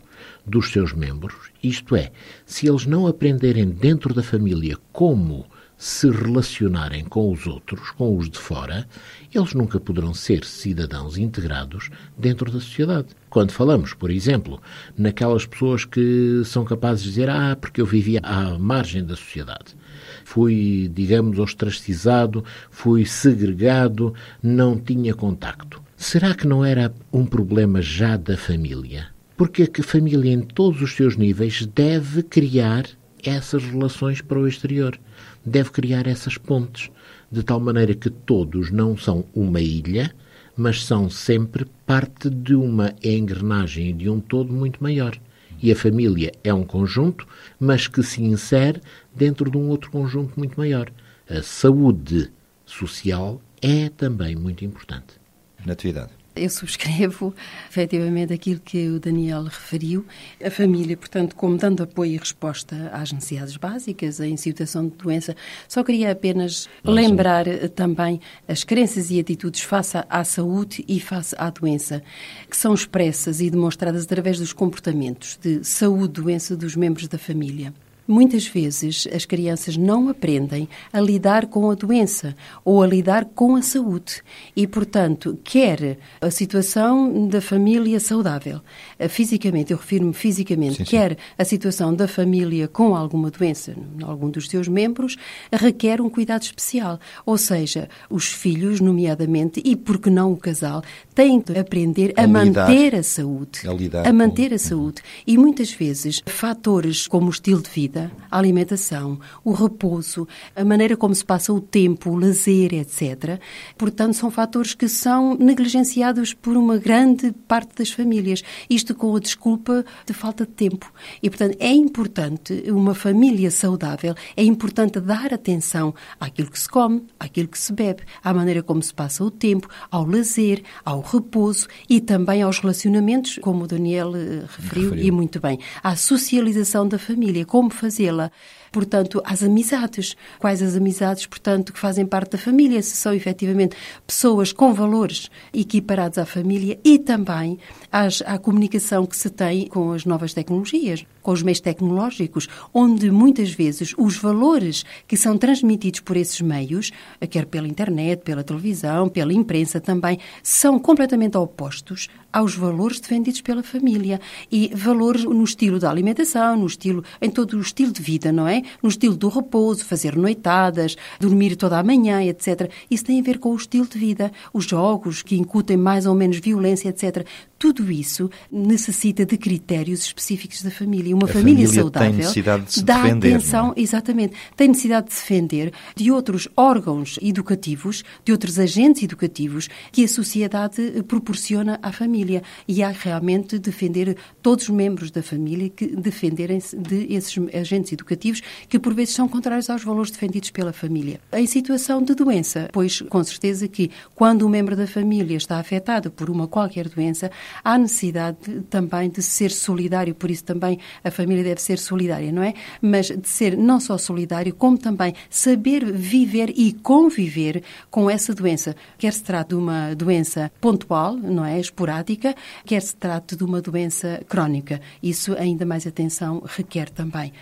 dos 0.46 0.72
seus 0.72 0.94
membros, 0.94 1.52
isto 1.62 1.98
é, 1.98 2.14
se 2.46 2.66
eles 2.66 2.86
não 2.86 3.08
aprenderem 3.08 3.70
dentro 3.70 4.14
da 4.14 4.24
família 4.24 4.78
como 4.94 5.46
se 5.82 6.12
relacionarem 6.12 7.04
com 7.04 7.32
os 7.32 7.48
outros, 7.48 7.90
com 7.90 8.16
os 8.16 8.30
de 8.30 8.38
fora, 8.38 8.88
eles 9.34 9.56
nunca 9.56 9.80
poderão 9.80 10.14
ser 10.14 10.46
cidadãos 10.46 11.18
integrados 11.18 11.90
dentro 12.16 12.52
da 12.52 12.60
sociedade. 12.60 13.08
Quando 13.32 13.52
falamos, 13.52 13.92
por 13.96 14.12
exemplo, 14.12 14.62
naquelas 14.96 15.48
pessoas 15.48 15.84
que 15.84 16.44
são 16.46 16.64
capazes 16.64 17.02
de 17.02 17.10
dizer 17.10 17.32
ah, 17.32 17.58
porque 17.60 17.82
eu 17.82 17.86
vivia 17.88 18.20
à 18.22 18.60
margem 18.60 19.04
da 19.04 19.16
sociedade 19.16 19.76
fui, 20.24 20.90
digamos, 20.94 21.40
ostracizado, 21.40 22.46
fui 22.70 23.04
segregado, 23.04 24.14
não 24.42 24.78
tinha 24.78 25.16
contacto. 25.16 25.82
Será 25.98 26.36
que 26.36 26.46
não 26.46 26.64
era 26.64 26.94
um 27.12 27.26
problema 27.26 27.82
já 27.82 28.18
da 28.18 28.38
família? 28.38 29.08
Porque 29.36 29.64
a 29.64 29.84
família, 29.84 30.32
em 30.32 30.42
todos 30.42 30.80
os 30.82 30.94
seus 30.94 31.18
níveis, 31.18 31.66
deve 31.66 32.22
criar 32.22 32.86
essas 33.24 33.64
relações 33.64 34.22
para 34.22 34.40
o 34.40 34.48
exterior, 34.48 35.00
deve 35.46 35.72
criar 35.72 36.08
essas 36.08 36.38
pontes, 36.38 36.90
de 37.32 37.44
tal 37.44 37.60
maneira 37.60 37.94
que 37.94 38.10
todos 38.10 38.72
não 38.72 38.98
são 38.98 39.26
uma 39.34 39.62
ilha, 39.62 40.14
mas 40.56 40.86
são 40.86 41.10
sempre 41.10 41.66
parte 41.86 42.30
de 42.30 42.54
uma 42.56 42.94
engrenagem 43.04 43.96
de 43.96 44.10
um 44.10 44.20
todo 44.20 44.52
muito 44.54 44.82
maior. 44.82 45.18
E 45.62 45.72
a 45.72 45.76
família 45.76 46.32
é 46.44 46.54
um 46.54 46.64
conjunto, 46.64 47.28
mas 47.60 47.88
que 47.88 48.02
se 48.04 48.22
insere 48.24 48.82
dentro 49.16 49.50
de 49.50 49.58
um 49.58 49.70
outro 49.70 49.92
conjunto 49.92 50.38
muito 50.38 50.58
maior. 50.58 50.92
A 51.30 51.42
saúde 51.42 52.32
social 52.66 53.42
é 53.62 53.90
também 53.90 54.36
muito 54.36 54.66
importante. 54.66 55.20
Natividade. 55.66 56.21
Eu 56.36 56.50
subscrevo 56.50 57.34
efetivamente 57.70 58.32
aquilo 58.32 58.60
que 58.60 58.88
o 58.88 59.00
Daniel 59.00 59.44
referiu. 59.44 60.06
A 60.44 60.50
família, 60.50 60.96
portanto, 60.96 61.36
como 61.36 61.58
dando 61.58 61.84
apoio 61.84 62.14
e 62.14 62.18
resposta 62.18 62.90
às 62.94 63.12
necessidades 63.12 63.58
básicas, 63.58 64.20
em 64.20 64.38
situação 64.38 64.88
de 64.88 64.96
doença. 64.96 65.36
Só 65.68 65.84
queria 65.84 66.12
apenas 66.12 66.70
lembrar 66.84 67.48
eh, 67.48 67.68
também 67.68 68.22
as 68.48 68.64
crenças 68.64 69.12
e 69.12 69.20
atitudes 69.20 69.62
face 69.62 69.98
à 70.10 70.24
saúde 70.24 70.86
e 70.88 71.00
face 71.00 71.36
à 71.38 71.50
doença, 71.50 72.02
que 72.50 72.56
são 72.56 72.74
expressas 72.74 73.42
e 73.42 73.50
demonstradas 73.50 74.04
através 74.04 74.40
dos 74.40 74.54
comportamentos 74.54 75.38
de 75.42 75.64
saúde-doença 75.64 76.56
dos 76.56 76.76
membros 76.76 77.08
da 77.08 77.18
família. 77.18 77.74
Muitas 78.12 78.46
vezes 78.46 79.08
as 79.16 79.24
crianças 79.24 79.78
não 79.78 80.10
aprendem 80.10 80.68
a 80.92 81.00
lidar 81.00 81.46
com 81.46 81.72
a 81.72 81.76
doença 81.76 82.36
ou 82.66 82.84
a 82.84 82.86
lidar 82.86 83.24
com 83.24 83.56
a 83.56 83.62
saúde 83.62 84.22
e, 84.54 84.68
portanto, 84.68 85.40
quer 85.46 85.98
a 86.20 86.30
situação 86.30 87.30
da 87.30 87.40
família 87.40 88.02
saudável, 88.02 88.60
eh, 89.00 89.08
fisicamente, 89.08 89.72
eu 89.72 89.78
refiro-me 89.78 90.12
fisicamente, 90.12 90.76
sim, 90.76 90.84
sim. 90.84 90.92
quer 90.92 91.18
a 91.38 91.46
situação 91.46 91.96
da 91.96 92.06
família 92.06 92.68
com 92.68 92.98
alguma 92.98 93.32
doença, 93.32 93.74
algum 94.04 94.30
dos 94.30 94.50
seus 94.50 94.68
membros, 94.68 95.16
requer 95.50 96.02
um 96.02 96.10
cuidado 96.10 96.42
especial. 96.42 97.00
Ou 97.26 97.38
seja, 97.38 97.88
os 98.10 98.26
filhos, 98.26 98.82
nomeadamente, 98.82 99.62
e 99.64 99.74
porque 99.74 100.10
não 100.10 100.34
o 100.34 100.38
casal, 100.38 100.84
têm 101.16 101.40
de 101.40 101.58
aprender 101.58 102.14
a, 102.18 102.24
a 102.24 102.28
manter 102.28 102.94
a 102.94 103.04
saúde. 103.04 103.62
A, 104.04 104.10
a 104.10 104.12
manter 104.12 104.50
com... 104.50 104.56
a 104.56 104.60
saúde. 104.60 105.02
E 105.26 105.38
muitas 105.38 105.72
vezes, 105.72 106.22
fatores 106.26 107.08
como 107.08 107.28
o 107.28 107.30
estilo 107.30 107.62
de 107.62 107.70
vida, 107.70 108.01
a 108.30 108.38
alimentação, 108.38 109.20
o 109.44 109.52
repouso, 109.52 110.28
a 110.56 110.64
maneira 110.64 110.96
como 110.96 111.14
se 111.14 111.26
passa 111.26 111.52
o 111.52 111.60
tempo, 111.60 112.12
o 112.12 112.18
lazer, 112.18 112.74
etc. 112.74 113.40
Portanto, 113.78 114.14
são 114.14 114.32
fatores 114.32 114.74
que 114.74 114.88
são 114.88 115.36
negligenciados 115.36 116.34
por 116.34 116.56
uma 116.56 116.78
grande 116.78 117.32
parte 117.48 117.76
das 117.76 117.92
famílias. 117.92 118.42
Isto 118.70 118.96
com 118.96 119.16
a 119.16 119.20
desculpa 119.20 119.84
de 120.06 120.14
falta 120.14 120.46
de 120.46 120.52
tempo. 120.52 120.92
E, 121.22 121.30
portanto, 121.30 121.58
é 121.60 121.72
importante 121.72 122.64
uma 122.68 122.94
família 122.94 123.52
saudável, 123.52 124.16
é 124.36 124.44
importante 124.44 125.00
dar 125.00 125.34
atenção 125.34 125.94
àquilo 126.20 126.50
que 126.50 126.60
se 126.60 126.70
come, 126.70 127.04
àquilo 127.20 127.48
que 127.48 127.60
se 127.60 127.74
bebe, 127.74 128.04
à 128.24 128.34
maneira 128.34 128.64
como 128.64 128.82
se 128.82 128.94
passa 128.94 129.24
o 129.24 129.32
tempo, 129.32 129.68
ao 129.90 130.06
lazer, 130.06 130.64
ao 130.86 131.02
repouso 131.02 131.68
e 131.90 132.00
também 132.00 132.42
aos 132.42 132.60
relacionamentos, 132.60 133.40
como 133.42 133.64
o 133.64 133.68
Daniel 133.68 134.16
eh, 134.16 134.46
referiu, 134.48 134.90
referiu. 134.90 135.06
e 135.06 135.12
muito 135.12 135.40
bem, 135.40 135.60
à 135.84 135.96
socialização 135.96 136.88
da 136.88 136.98
família, 136.98 137.46
como 137.46 137.70
fazê-la 137.82 138.28
portanto, 138.72 139.22
às 139.26 139.44
amizades. 139.44 140.16
Quais 140.40 140.62
as 140.62 140.76
amizades, 140.76 141.26
portanto, 141.26 141.74
que 141.74 141.80
fazem 141.80 142.06
parte 142.06 142.32
da 142.32 142.38
família, 142.38 142.82
se 142.82 142.96
são 142.96 143.14
efetivamente 143.14 143.76
pessoas 144.08 144.54
com 144.54 144.74
valores 144.74 145.30
equiparados 145.54 146.18
à 146.18 146.26
família 146.26 146.80
e 146.84 146.98
também 146.98 147.60
às, 147.92 148.22
à 148.26 148.38
comunicação 148.38 149.06
que 149.06 149.16
se 149.16 149.30
tem 149.30 149.68
com 149.68 149.92
as 149.92 150.06
novas 150.06 150.34
tecnologias, 150.34 151.06
com 151.22 151.32
os 151.32 151.44
meios 151.44 151.60
tecnológicos, 151.60 152.48
onde 152.74 153.12
muitas 153.12 153.52
vezes 153.52 153.94
os 153.98 154.18
valores 154.18 154.84
que 155.08 155.18
são 155.18 155.38
transmitidos 155.38 156.00
por 156.00 156.18
esses 156.18 156.42
meios, 156.42 156.92
quer 157.30 157.46
pela 157.46 157.68
internet, 157.68 158.24
pela 158.24 158.44
televisão, 158.44 159.10
pela 159.10 159.34
imprensa 159.34 159.80
também, 159.80 160.18
são 160.42 160.80
completamente 160.80 161.38
opostos 161.38 162.08
aos 162.32 162.56
valores 162.56 163.00
defendidos 163.00 163.42
pela 163.42 163.62
família 163.62 164.20
e 164.52 164.72
valores 164.74 165.24
no 165.24 165.44
estilo 165.44 165.80
da 165.80 165.90
alimentação, 165.90 166.58
no 166.58 166.66
estilo 166.66 167.04
em 167.22 167.30
todo 167.30 167.58
o 167.58 167.62
estilo 167.62 167.92
de 167.92 168.02
vida, 168.02 168.32
não 168.32 168.48
é? 168.48 168.61
No 168.82 168.90
estilo 168.90 169.16
do 169.16 169.30
repouso, 169.30 169.86
fazer 169.86 170.16
noitadas, 170.16 170.96
dormir 171.20 171.56
toda 171.56 171.78
a 171.78 171.84
manhã, 171.84 172.24
etc. 172.24 172.72
Isso 172.90 173.06
tem 173.06 173.20
a 173.20 173.24
ver 173.24 173.40
com 173.40 173.50
o 173.52 173.56
estilo 173.56 173.88
de 173.88 173.98
vida, 173.98 174.32
os 174.54 174.66
jogos 174.66 175.22
que 175.22 175.36
incutem 175.36 175.78
mais 175.78 176.06
ou 176.06 176.16
menos 176.16 176.40
violência, 176.40 176.90
etc. 176.90 177.26
Tudo 177.62 177.92
isso 177.92 178.28
necessita 178.52 179.24
de 179.24 179.38
critérios 179.38 180.00
específicos 180.00 180.64
da 180.64 180.72
família. 180.72 181.16
Uma 181.16 181.28
família, 181.28 181.68
família 181.68 181.84
saudável 181.84 182.10
tem 182.10 182.18
necessidade 182.18 182.66
de 182.66 182.74
se 182.74 182.84
dá 182.84 183.04
defender, 183.04 183.36
atenção, 183.36 183.74
é? 183.78 183.82
exatamente, 183.82 184.34
tem 184.58 184.68
necessidade 184.70 185.10
de 185.10 185.14
defender 185.14 185.72
de 185.96 186.12
outros 186.12 186.48
órgãos 186.58 187.20
educativos, 187.22 188.04
de 188.26 188.32
outros 188.32 188.58
agentes 188.58 189.04
educativos 189.04 189.70
que 189.92 190.04
a 190.04 190.08
sociedade 190.08 191.04
proporciona 191.08 191.78
à 191.84 191.92
família. 191.92 192.42
E 192.68 192.82
há 192.82 192.90
realmente 192.90 193.60
defender 193.60 194.18
todos 194.42 194.68
os 194.68 194.72
membros 194.72 195.12
da 195.12 195.22
família 195.22 195.70
que 195.70 195.86
defenderem-se 195.86 196.76
de 196.76 197.14
esses 197.14 197.38
agentes 197.54 197.94
educativos 197.94 198.42
que 198.68 198.80
por 198.80 198.96
vezes 198.96 199.14
são 199.14 199.28
contrários 199.28 199.70
aos 199.70 199.84
valores 199.84 200.10
defendidos 200.10 200.50
pela 200.50 200.74
família. 200.74 201.22
Em 201.32 201.46
situação 201.46 202.02
de 202.02 202.16
doença, 202.16 202.70
pois 202.74 203.02
com 203.02 203.24
certeza 203.24 203.68
que 203.68 203.92
quando 204.16 204.48
um 204.48 204.50
membro 204.50 204.76
da 204.76 204.88
família 204.88 205.38
está 205.38 205.60
afetado 205.60 206.10
por 206.10 206.28
uma 206.28 206.48
qualquer 206.48 206.90
doença, 206.90 207.30
há 207.64 207.78
necessidade 207.78 208.38
de, 208.46 208.62
também 208.62 209.10
de 209.10 209.22
ser 209.22 209.52
solidário, 209.52 210.14
por 210.16 210.32
isso 210.32 210.44
também 210.44 210.80
a 211.04 211.12
família 211.12 211.44
deve 211.44 211.62
ser 211.62 211.78
solidária, 211.78 212.32
não 212.32 212.44
é? 212.44 212.54
Mas 212.82 213.08
de 213.08 213.28
ser 213.28 213.58
não 213.58 213.80
só 213.80 213.98
solidário, 213.98 214.54
como 214.54 214.78
também 214.78 215.14
saber 215.30 215.86
viver 215.92 216.54
e 216.56 216.74
conviver 216.74 217.64
com 217.90 218.10
essa 218.10 218.34
doença. 218.34 218.76
Quer 218.98 219.14
se 219.14 219.24
trate 219.24 219.50
de 219.50 219.56
uma 219.56 219.94
doença 219.96 220.52
pontual, 220.60 221.16
não 221.16 221.46
é? 221.46 221.60
Esporádica, 221.60 222.36
quer 222.66 222.82
se 222.82 222.96
trate 222.96 223.36
de 223.36 223.44
uma 223.44 223.62
doença 223.62 224.24
crónica. 224.28 224.80
Isso 225.02 225.34
ainda 225.38 225.66
mais 225.66 225.86
atenção 225.86 226.42
requer 226.46 226.90
também. 226.90 227.34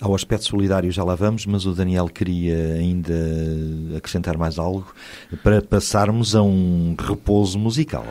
Ao 0.00 0.14
aspecto 0.14 0.46
solidário 0.46 0.90
já 0.90 1.04
lá 1.04 1.14
vamos, 1.14 1.46
mas 1.46 1.66
o 1.66 1.72
Daniel 1.72 2.08
queria 2.08 2.74
ainda 2.74 3.14
acrescentar 3.96 4.36
mais 4.36 4.58
algo 4.58 4.92
para 5.42 5.62
passarmos 5.62 6.34
a 6.34 6.42
um 6.42 6.96
repouso 6.98 7.58
musical. 7.58 8.04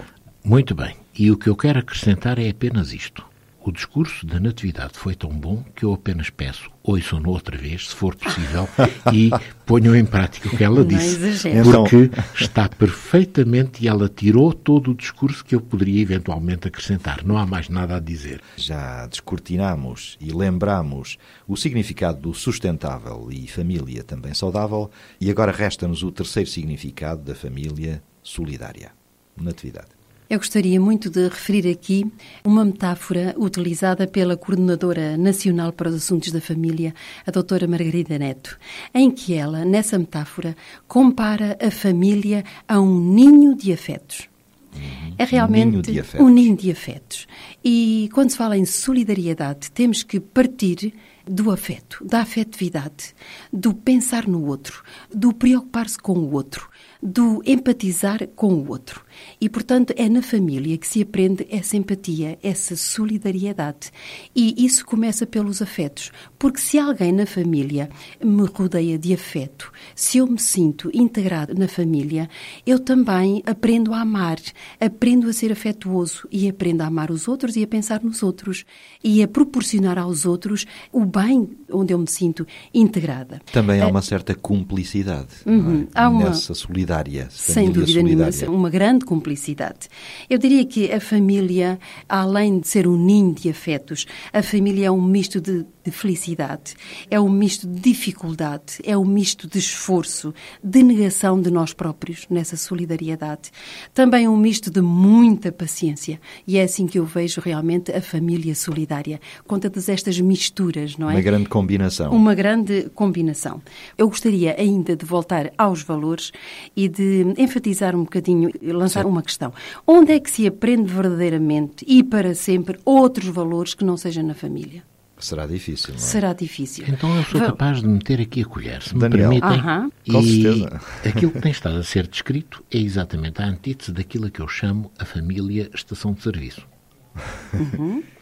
Muito 0.43 0.75
bem. 0.75 0.95
E 1.17 1.31
o 1.31 1.37
que 1.37 1.47
eu 1.47 1.55
quero 1.55 1.79
acrescentar 1.79 2.37
é 2.37 2.49
apenas 2.49 2.91
isto. 2.91 3.23
O 3.65 3.71
discurso 3.71 4.25
da 4.25 4.41
Natividade 4.41 4.91
foi 4.95 5.15
tão 5.15 5.29
bom 5.29 5.63
que 5.73 5.85
eu 5.85 5.93
apenas 5.93 6.29
peço, 6.29 6.69
ouçam-no 6.83 7.29
outra 7.29 7.57
vez, 7.57 7.87
se 7.87 7.95
for 7.95 8.13
possível, 8.13 8.67
e 9.13 9.29
ponham 9.65 9.95
em 9.95 10.03
prática 10.03 10.49
o 10.49 10.57
que 10.57 10.61
ela 10.65 10.83
disse. 10.83 11.17
Porque 11.63 12.11
está 12.43 12.67
perfeitamente 12.67 13.81
e 13.81 13.87
ela 13.87 14.09
tirou 14.09 14.51
todo 14.51 14.91
o 14.91 14.93
discurso 14.93 15.45
que 15.45 15.55
eu 15.55 15.61
poderia 15.61 16.01
eventualmente 16.01 16.67
acrescentar. 16.67 17.23
Não 17.23 17.37
há 17.37 17.45
mais 17.45 17.69
nada 17.69 17.95
a 17.95 17.99
dizer. 18.01 18.41
Já 18.57 19.07
descortinamos 19.07 20.17
e 20.19 20.33
lembramos 20.33 21.17
o 21.47 21.55
significado 21.55 22.19
do 22.19 22.33
sustentável 22.33 23.29
e 23.31 23.47
família 23.47 24.03
também 24.03 24.33
saudável, 24.33 24.91
e 25.21 25.31
agora 25.31 25.53
resta-nos 25.53 26.03
o 26.03 26.11
terceiro 26.11 26.49
significado 26.49 27.21
da 27.21 27.33
família 27.33 28.03
solidária. 28.21 28.91
Natividade. 29.37 30.02
Eu 30.29 30.39
gostaria 30.39 30.79
muito 30.79 31.09
de 31.09 31.23
referir 31.27 31.69
aqui 31.69 32.05
uma 32.43 32.63
metáfora 32.63 33.35
utilizada 33.37 34.07
pela 34.07 34.37
Coordenadora 34.37 35.17
Nacional 35.17 35.71
para 35.73 35.89
os 35.89 35.95
Assuntos 35.95 36.31
da 36.31 36.39
Família, 36.39 36.93
a 37.27 37.31
doutora 37.31 37.67
Margarida 37.67 38.17
Neto, 38.17 38.57
em 38.93 39.11
que 39.11 39.33
ela, 39.33 39.65
nessa 39.65 39.99
metáfora, 39.99 40.55
compara 40.87 41.57
a 41.61 41.69
família 41.69 42.43
a 42.67 42.79
um 42.79 42.99
ninho 42.99 43.53
de 43.55 43.73
afetos. 43.73 44.29
Uhum. 44.73 45.13
É 45.17 45.25
realmente 45.25 45.67
um 45.67 45.71
ninho, 45.71 45.81
de 45.81 45.99
afetos. 45.99 46.25
um 46.25 46.29
ninho 46.29 46.57
de 46.57 46.71
afetos. 46.71 47.27
E 47.63 48.09
quando 48.13 48.31
se 48.31 48.37
fala 48.37 48.57
em 48.57 48.65
solidariedade, 48.65 49.69
temos 49.71 50.03
que 50.03 50.19
partir 50.19 50.93
do 51.25 51.51
afeto, 51.51 52.03
da 52.05 52.21
afetividade, 52.21 53.13
do 53.51 53.73
pensar 53.73 54.27
no 54.27 54.45
outro, 54.45 54.83
do 55.13 55.33
preocupar-se 55.33 55.97
com 55.97 56.13
o 56.13 56.31
outro, 56.33 56.69
do 57.01 57.41
empatizar 57.45 58.27
com 58.35 58.53
o 58.53 58.69
outro. 58.69 59.02
E, 59.39 59.49
portanto, 59.49 59.93
é 59.95 60.07
na 60.09 60.21
família 60.21 60.77
que 60.77 60.87
se 60.87 61.01
aprende 61.01 61.47
essa 61.49 61.77
empatia, 61.77 62.37
essa 62.41 62.75
solidariedade. 62.75 63.91
E 64.35 64.65
isso 64.65 64.85
começa 64.85 65.25
pelos 65.25 65.61
afetos. 65.61 66.11
Porque 66.37 66.59
se 66.59 66.77
alguém 66.77 67.11
na 67.11 67.25
família 67.25 67.89
me 68.23 68.45
rodeia 68.45 68.97
de 68.97 69.13
afeto, 69.13 69.71
se 69.95 70.17
eu 70.17 70.27
me 70.27 70.39
sinto 70.39 70.89
integrado 70.93 71.53
na 71.55 71.67
família, 71.67 72.29
eu 72.65 72.79
também 72.79 73.41
aprendo 73.45 73.93
a 73.93 74.01
amar, 74.01 74.37
aprendo 74.79 75.29
a 75.29 75.33
ser 75.33 75.51
afetuoso 75.51 76.27
e 76.31 76.47
aprendo 76.47 76.81
a 76.81 76.87
amar 76.87 77.11
os 77.11 77.27
outros 77.27 77.55
e 77.55 77.63
a 77.63 77.67
pensar 77.67 78.03
nos 78.03 78.23
outros 78.23 78.65
e 79.03 79.21
a 79.23 79.27
proporcionar 79.27 79.97
aos 79.97 80.25
outros 80.25 80.65
o 80.91 81.05
bem 81.05 81.49
onde 81.71 81.93
eu 81.93 81.97
me 81.97 82.09
sinto 82.09 82.45
integrada. 82.73 83.41
Também 83.51 83.81
há 83.81 83.87
uma 83.87 84.01
certa 84.01 84.33
cumplicidade 84.35 85.33
uhum, 85.45 85.81
é? 85.83 85.87
há 85.93 86.09
uma... 86.09 86.25
nessa 86.25 86.53
solidária. 86.53 87.27
Sem 87.29 87.71
dúvida 87.71 88.01
nenhuma, 88.01 88.29
uma 88.47 88.69
grande 88.69 89.02
cumplicidade. 89.03 89.89
Eu 90.29 90.37
diria 90.37 90.65
que 90.65 90.91
a 90.91 90.99
família, 90.99 91.79
além 92.07 92.59
de 92.59 92.67
ser 92.67 92.87
um 92.87 92.97
ninho 92.97 93.33
de 93.33 93.49
afetos, 93.49 94.05
a 94.31 94.41
família 94.41 94.87
é 94.87 94.91
um 94.91 95.01
misto 95.01 95.39
de 95.39 95.65
de 95.83 95.91
felicidade, 95.91 96.75
é 97.09 97.19
um 97.19 97.29
misto 97.29 97.67
de 97.67 97.79
dificuldade, 97.79 98.79
é 98.83 98.97
um 98.97 99.05
misto 99.05 99.47
de 99.47 99.59
esforço, 99.59 100.33
de 100.63 100.81
negação 100.81 101.41
de 101.41 101.51
nós 101.51 101.73
próprios 101.73 102.25
nessa 102.29 102.55
solidariedade. 102.55 103.51
Também 103.93 104.27
um 104.27 104.37
misto 104.37 104.71
de 104.71 104.81
muita 104.81 105.51
paciência. 105.51 106.19
E 106.47 106.57
é 106.57 106.63
assim 106.63 106.87
que 106.87 106.97
eu 106.97 107.05
vejo 107.05 107.41
realmente 107.41 107.91
a 107.91 108.01
família 108.01 108.55
solidária, 108.55 109.19
com 109.45 109.59
todas 109.59 109.89
estas 109.89 110.19
misturas, 110.19 110.97
não 110.97 111.09
é? 111.09 111.13
Uma 111.13 111.21
grande 111.21 111.49
combinação. 111.49 112.11
Uma 112.11 112.33
grande 112.33 112.89
combinação. 112.95 113.61
Eu 113.97 114.07
gostaria 114.07 114.55
ainda 114.57 114.95
de 114.95 115.05
voltar 115.05 115.51
aos 115.57 115.81
valores 115.81 116.31
e 116.75 116.87
de 116.87 117.33
enfatizar 117.37 117.95
um 117.95 118.03
bocadinho, 118.03 118.51
lançar 118.61 119.03
Sim. 119.03 119.09
uma 119.09 119.21
questão. 119.21 119.53
Onde 119.85 120.13
é 120.13 120.19
que 120.19 120.31
se 120.31 120.47
aprende 120.47 120.91
verdadeiramente 120.91 121.85
e 121.87 122.03
para 122.03 122.33
sempre 122.33 122.79
outros 122.85 123.27
valores 123.27 123.73
que 123.73 123.83
não 123.83 123.97
sejam 123.97 124.23
na 124.23 124.33
família? 124.33 124.83
Será 125.23 125.45
difícil, 125.47 125.89
não 125.93 125.95
é? 125.95 125.99
Será 126.01 126.33
difícil. 126.33 126.85
Então 126.87 127.15
eu 127.15 127.23
sou 127.23 127.39
capaz 127.39 127.79
de 127.81 127.87
meter 127.87 128.19
aqui 128.19 128.41
a 128.41 128.45
colher, 128.45 128.81
se 128.81 128.93
Daniel. 128.93 129.29
me 129.31 129.39
permitem. 129.39 129.59
Aham. 129.59 129.91
Com 130.11 130.19
e 130.19 130.41
certeza. 130.43 130.81
aquilo 131.05 131.31
que 131.31 131.39
tem 131.41 131.51
estado 131.51 131.77
a 131.77 131.83
ser 131.83 132.07
descrito 132.07 132.63
é 132.69 132.77
exatamente 132.77 133.41
a 133.41 133.45
antítese 133.45 133.91
daquilo 133.93 134.29
que 134.29 134.41
eu 134.41 134.47
chamo 134.47 134.91
a 134.99 135.05
família 135.05 135.69
estação 135.73 136.11
de 136.13 136.21
serviço. 136.21 136.67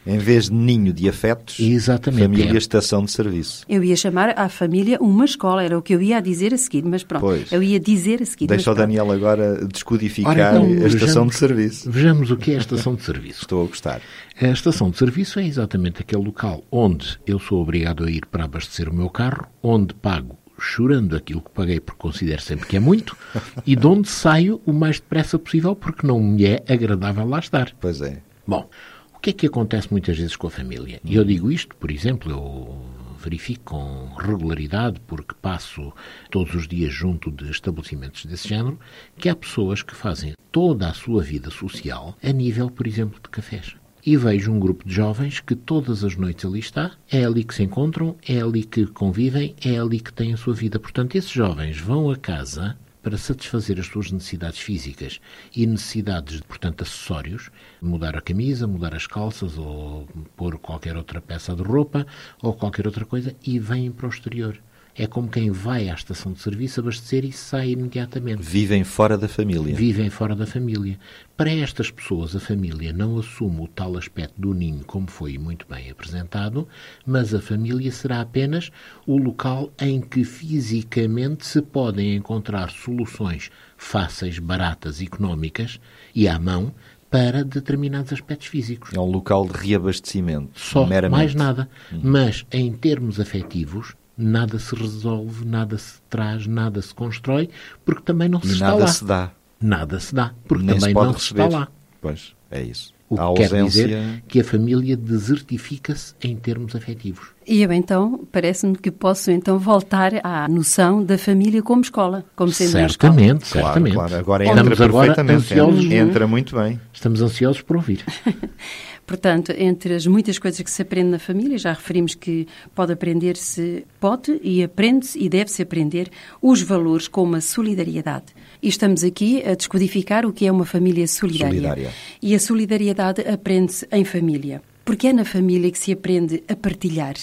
Em 0.05 0.17
vez 0.17 0.45
de 0.45 0.53
ninho 0.53 0.91
de 0.91 1.07
afetos, 1.07 1.59
Exatamente. 1.59 2.23
família 2.23 2.53
É. 2.53 2.57
estação 2.57 3.05
de 3.05 3.11
serviço. 3.11 3.63
Eu 3.69 3.83
ia 3.83 3.95
chamar 3.95 4.33
à 4.37 4.49
família 4.49 4.97
uma 4.99 5.25
escola, 5.25 5.63
era 5.63 5.77
o 5.77 5.81
que 5.81 5.93
eu 5.93 6.01
ia 6.01 6.19
dizer 6.19 6.53
a 6.53 6.57
seguir, 6.57 6.83
mas 6.83 7.03
pronto. 7.03 7.21
Pois. 7.21 7.51
Eu 7.51 7.61
ia 7.61 7.79
dizer 7.79 8.19
a 8.21 8.25
seguir. 8.25 8.47
Deixa 8.47 8.71
o. 8.71 8.75
Daniel 8.75 9.11
agora 9.11 9.63
descodificar 9.67 10.31
Ora, 10.31 10.57
então, 10.57 10.63
a 10.63 10.87
estação 10.87 11.07
vejamos- 11.07 11.33
de 11.33 11.39
serviço. 11.39 11.91
Vejamos 11.91 12.31
o 12.31 12.37
que 12.37 12.51
é 12.51 12.55
a 12.55 12.57
estação 12.57 12.95
de 12.95 13.03
serviço. 13.03 13.41
Estou 13.41 13.63
a 13.63 13.67
gostar. 13.67 14.01
A 14.41 14.47
estação 14.47 14.89
de 14.89 14.97
serviço 14.97 15.39
é 15.39 15.45
exatamente 15.45 16.01
aquele 16.01 16.23
local 16.23 16.63
onde 16.71 17.19
eu 17.27 17.37
sou 17.37 17.61
obrigado 17.61 18.03
a 18.03 18.09
ir 18.09 18.25
para 18.25 18.45
abastecer 18.45 18.89
o 18.89 18.93
meu 18.93 19.09
carro, 19.09 19.45
onde 19.61 19.93
pago 19.93 20.35
chorando 20.59 21.15
aquilo 21.15 21.41
que 21.41 21.49
paguei 21.51 21.79
porque 21.79 21.99
considero 22.01 22.41
sempre 22.41 22.67
que 22.67 22.75
é 22.77 22.79
muito, 22.79 23.15
e 23.65 23.75
de 23.75 23.85
onde 23.87 24.07
saio 24.09 24.59
o 24.65 24.73
mais 24.73 24.99
depressa 24.99 25.37
possível 25.37 25.75
porque 25.75 26.05
não 26.07 26.19
me 26.19 26.43
é 26.45 26.63
agradável 26.67 27.25
lá 27.27 27.37
estar. 27.39 27.71
Pois 27.79 28.01
é. 28.01 28.17
Bom, 28.45 28.69
o 29.13 29.19
que 29.19 29.29
é 29.29 29.33
que 29.33 29.45
acontece 29.45 29.91
muitas 29.91 30.17
vezes 30.17 30.35
com 30.35 30.47
a 30.47 30.51
família? 30.51 30.99
E 31.03 31.15
eu 31.15 31.23
digo 31.23 31.51
isto, 31.51 31.75
por 31.75 31.91
exemplo, 31.91 32.31
eu 32.31 33.01
verifico 33.19 33.75
com 33.75 34.15
regularidade, 34.15 34.99
porque 35.05 35.35
passo 35.39 35.93
todos 36.31 36.55
os 36.55 36.67
dias 36.67 36.91
junto 36.91 37.31
de 37.31 37.49
estabelecimentos 37.51 38.25
desse 38.25 38.47
género, 38.47 38.79
que 39.17 39.29
há 39.29 39.35
pessoas 39.35 39.83
que 39.83 39.95
fazem 39.95 40.33
toda 40.51 40.89
a 40.89 40.93
sua 40.93 41.21
vida 41.21 41.51
social 41.51 42.17
a 42.21 42.31
nível, 42.31 42.69
por 42.71 42.87
exemplo, 42.87 43.19
de 43.21 43.29
cafés. 43.29 43.75
E 44.03 44.17
vejo 44.17 44.51
um 44.51 44.59
grupo 44.59 44.87
de 44.87 44.95
jovens 44.95 45.39
que 45.39 45.55
todas 45.55 46.03
as 46.03 46.15
noites 46.15 46.43
ali 46.43 46.59
está, 46.59 46.93
é 47.09 47.23
ali 47.23 47.43
que 47.43 47.53
se 47.53 47.61
encontram, 47.61 48.17
é 48.27 48.41
ali 48.41 48.63
que 48.63 48.87
convivem, 48.87 49.55
é 49.63 49.77
ali 49.77 49.99
que 49.99 50.11
têm 50.11 50.33
a 50.33 50.37
sua 50.37 50.55
vida. 50.55 50.79
Portanto, 50.79 51.15
esses 51.15 51.29
jovens 51.29 51.79
vão 51.79 52.09
a 52.09 52.17
casa 52.17 52.75
para 53.01 53.17
satisfazer 53.17 53.79
as 53.79 53.87
suas 53.87 54.11
necessidades 54.11 54.59
físicas 54.59 55.19
e 55.55 55.65
necessidades, 55.65 56.41
portanto, 56.41 56.83
acessórios, 56.83 57.49
mudar 57.81 58.15
a 58.15 58.21
camisa, 58.21 58.67
mudar 58.67 58.93
as 58.93 59.07
calças 59.07 59.57
ou 59.57 60.07
pôr 60.35 60.57
qualquer 60.59 60.95
outra 60.95 61.19
peça 61.21 61.55
de 61.55 61.63
roupa 61.63 62.05
ou 62.41 62.53
qualquer 62.53 62.85
outra 62.85 63.05
coisa 63.05 63.35
e 63.45 63.57
vêm 63.59 63.91
para 63.91 64.07
o 64.07 64.09
exterior. 64.09 64.57
É 64.95 65.07
como 65.07 65.29
quem 65.29 65.51
vai 65.51 65.89
à 65.89 65.93
estação 65.93 66.33
de 66.33 66.39
serviço 66.39 66.79
abastecer 66.79 67.23
e 67.23 67.31
sai 67.31 67.71
imediatamente. 67.71 68.41
Vivem 68.41 68.83
fora 68.83 69.17
da 69.17 69.27
família. 69.27 69.75
Vivem 69.75 70.09
fora 70.09 70.35
da 70.35 70.45
família. 70.45 70.99
Para 71.37 71.51
estas 71.51 71.89
pessoas, 71.89 72.35
a 72.35 72.39
família 72.39 72.93
não 72.93 73.17
assume 73.17 73.61
o 73.61 73.67
tal 73.67 73.97
aspecto 73.97 74.39
do 74.39 74.53
ninho 74.53 74.83
como 74.85 75.09
foi 75.09 75.37
muito 75.37 75.65
bem 75.67 75.89
apresentado, 75.89 76.67
mas 77.05 77.33
a 77.33 77.41
família 77.41 77.91
será 77.91 78.21
apenas 78.21 78.71
o 79.07 79.17
local 79.17 79.71
em 79.79 80.01
que 80.01 80.23
fisicamente 80.23 81.45
se 81.45 81.61
podem 81.61 82.15
encontrar 82.15 82.69
soluções 82.69 83.49
fáceis, 83.77 84.37
baratas, 84.37 85.01
económicas 85.01 85.79
e 86.13 86.27
à 86.27 86.37
mão 86.37 86.73
para 87.09 87.43
determinados 87.43 88.13
aspectos 88.13 88.47
físicos. 88.47 88.93
É 88.93 88.99
um 88.99 89.11
local 89.11 89.45
de 89.45 89.53
reabastecimento. 89.57 90.51
Só, 90.57 90.85
meramente. 90.85 91.17
mais 91.17 91.35
nada. 91.35 91.67
Mas 91.91 92.45
em 92.51 92.71
termos 92.71 93.19
afetivos, 93.19 93.95
nada 94.21 94.59
se 94.59 94.75
resolve, 94.75 95.45
nada 95.45 95.77
se 95.77 95.95
traz, 96.09 96.45
nada 96.47 96.81
se 96.81 96.93
constrói, 96.93 97.49
porque 97.85 98.01
também 98.03 98.29
não 98.29 98.41
se 98.41 98.47
E 98.49 98.53
está 98.53 98.65
nada 98.67 98.79
lá. 98.79 98.87
se 98.87 99.05
dá. 99.05 99.31
Nada 99.59 99.99
se 99.99 100.15
dá, 100.15 100.33
porque 100.47 100.63
Nem 100.65 100.75
também 100.79 100.89
se 100.89 100.93
não 100.95 101.11
receber. 101.11 101.41
se 101.41 101.47
está 101.47 101.59
lá. 101.59 101.67
Pois, 102.01 102.33
é 102.49 102.61
isso. 102.63 102.93
O 103.09 103.15
a 103.19 103.27
que 103.33 103.39
quer 103.41 103.43
ausência. 103.59 103.87
dizer 103.87 104.23
que 104.27 104.39
a 104.39 104.43
família 104.43 104.95
desertifica-se 104.95 106.13
em 106.23 106.35
termos 106.37 106.73
afetivos. 106.75 107.27
E 107.45 107.61
eu 107.61 107.71
então, 107.73 108.25
parece-me 108.31 108.77
que 108.77 108.89
posso 108.89 109.29
então 109.29 109.59
voltar 109.59 110.13
à 110.25 110.47
noção 110.47 111.03
da 111.03 111.17
família 111.17 111.61
como 111.61 111.81
escola, 111.81 112.23
como 112.37 112.51
sendo 112.53 112.77
uma 112.77 112.85
escola. 112.87 113.11
Certamente, 113.13 113.51
Claro, 113.51 113.67
certamente. 113.67 113.93
claro. 113.95 114.15
Agora 114.15 114.43
Estamos 114.45 114.71
entra 114.71 114.85
agora 114.85 115.07
perfeitamente. 115.13 115.53
ansiosos, 115.53 115.83
Entra, 115.85 115.97
entra 115.97 116.27
muito 116.27 116.55
bem. 116.55 116.79
estamos 116.93 117.21
ansiosos 117.21 117.61
por 117.61 117.75
ouvir. 117.75 118.03
Portanto, 119.11 119.51
entre 119.57 119.93
as 119.93 120.07
muitas 120.07 120.39
coisas 120.39 120.61
que 120.61 120.71
se 120.71 120.83
aprende 120.83 121.09
na 121.09 121.19
família, 121.19 121.57
já 121.57 121.73
referimos 121.73 122.15
que 122.15 122.47
pode 122.73 122.93
aprender-se, 122.93 123.85
pode 123.99 124.39
e 124.41 124.63
aprende-se 124.63 125.19
e 125.19 125.27
deve-se 125.27 125.61
aprender 125.61 126.09
os 126.41 126.61
valores 126.61 127.09
como 127.09 127.35
a 127.35 127.41
solidariedade. 127.41 128.27
E 128.63 128.69
estamos 128.69 129.03
aqui 129.03 129.43
a 129.43 129.53
descodificar 129.53 130.25
o 130.25 130.31
que 130.31 130.47
é 130.47 130.51
uma 130.51 130.63
família 130.63 131.05
solidária. 131.09 131.51
Solidária. 131.51 131.91
E 132.21 132.33
a 132.33 132.39
solidariedade 132.39 133.19
aprende-se 133.27 133.85
em 133.91 134.05
família. 134.05 134.61
Porque 134.85 135.07
é 135.07 135.11
na 135.11 135.25
família 135.25 135.69
que 135.69 135.77
se 135.77 135.91
aprende 135.91 136.41
a 136.47 136.55
partilhar, 136.55 137.15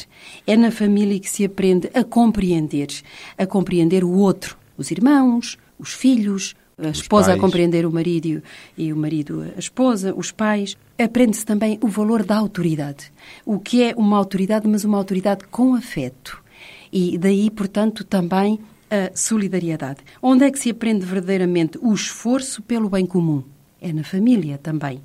é 0.46 0.58
na 0.58 0.70
família 0.70 1.18
que 1.18 1.30
se 1.30 1.42
aprende 1.42 1.88
a 1.94 2.04
compreender, 2.04 2.88
a 3.38 3.46
compreender 3.46 4.04
o 4.04 4.10
outro, 4.10 4.58
os 4.76 4.90
irmãos, 4.90 5.56
os 5.78 5.94
filhos, 5.94 6.54
a 6.78 6.88
esposa 6.88 7.32
a 7.32 7.38
compreender 7.38 7.84
o 7.84 7.92
marido 7.92 8.42
e 8.76 8.92
o 8.92 8.96
marido 8.96 9.44
a 9.56 9.58
esposa, 9.58 10.14
os 10.14 10.30
pais. 10.30 10.76
Aprende-se 10.98 11.44
também 11.44 11.78
o 11.82 11.88
valor 11.88 12.24
da 12.24 12.36
autoridade. 12.36 13.12
O 13.44 13.58
que 13.58 13.82
é 13.82 13.94
uma 13.96 14.16
autoridade, 14.16 14.66
mas 14.68 14.84
uma 14.84 14.96
autoridade 14.96 15.44
com 15.50 15.74
afeto. 15.74 16.42
E 16.92 17.18
daí, 17.18 17.50
portanto, 17.50 18.04
também 18.04 18.58
a 18.90 19.14
solidariedade. 19.14 20.00
Onde 20.22 20.44
é 20.44 20.50
que 20.50 20.58
se 20.58 20.70
aprende 20.70 21.04
verdadeiramente 21.04 21.78
o 21.80 21.92
esforço 21.92 22.62
pelo 22.62 22.88
bem 22.88 23.04
comum? 23.04 23.42
É 23.80 23.92
na 23.92 24.02
família 24.02 24.58
também. 24.58 25.00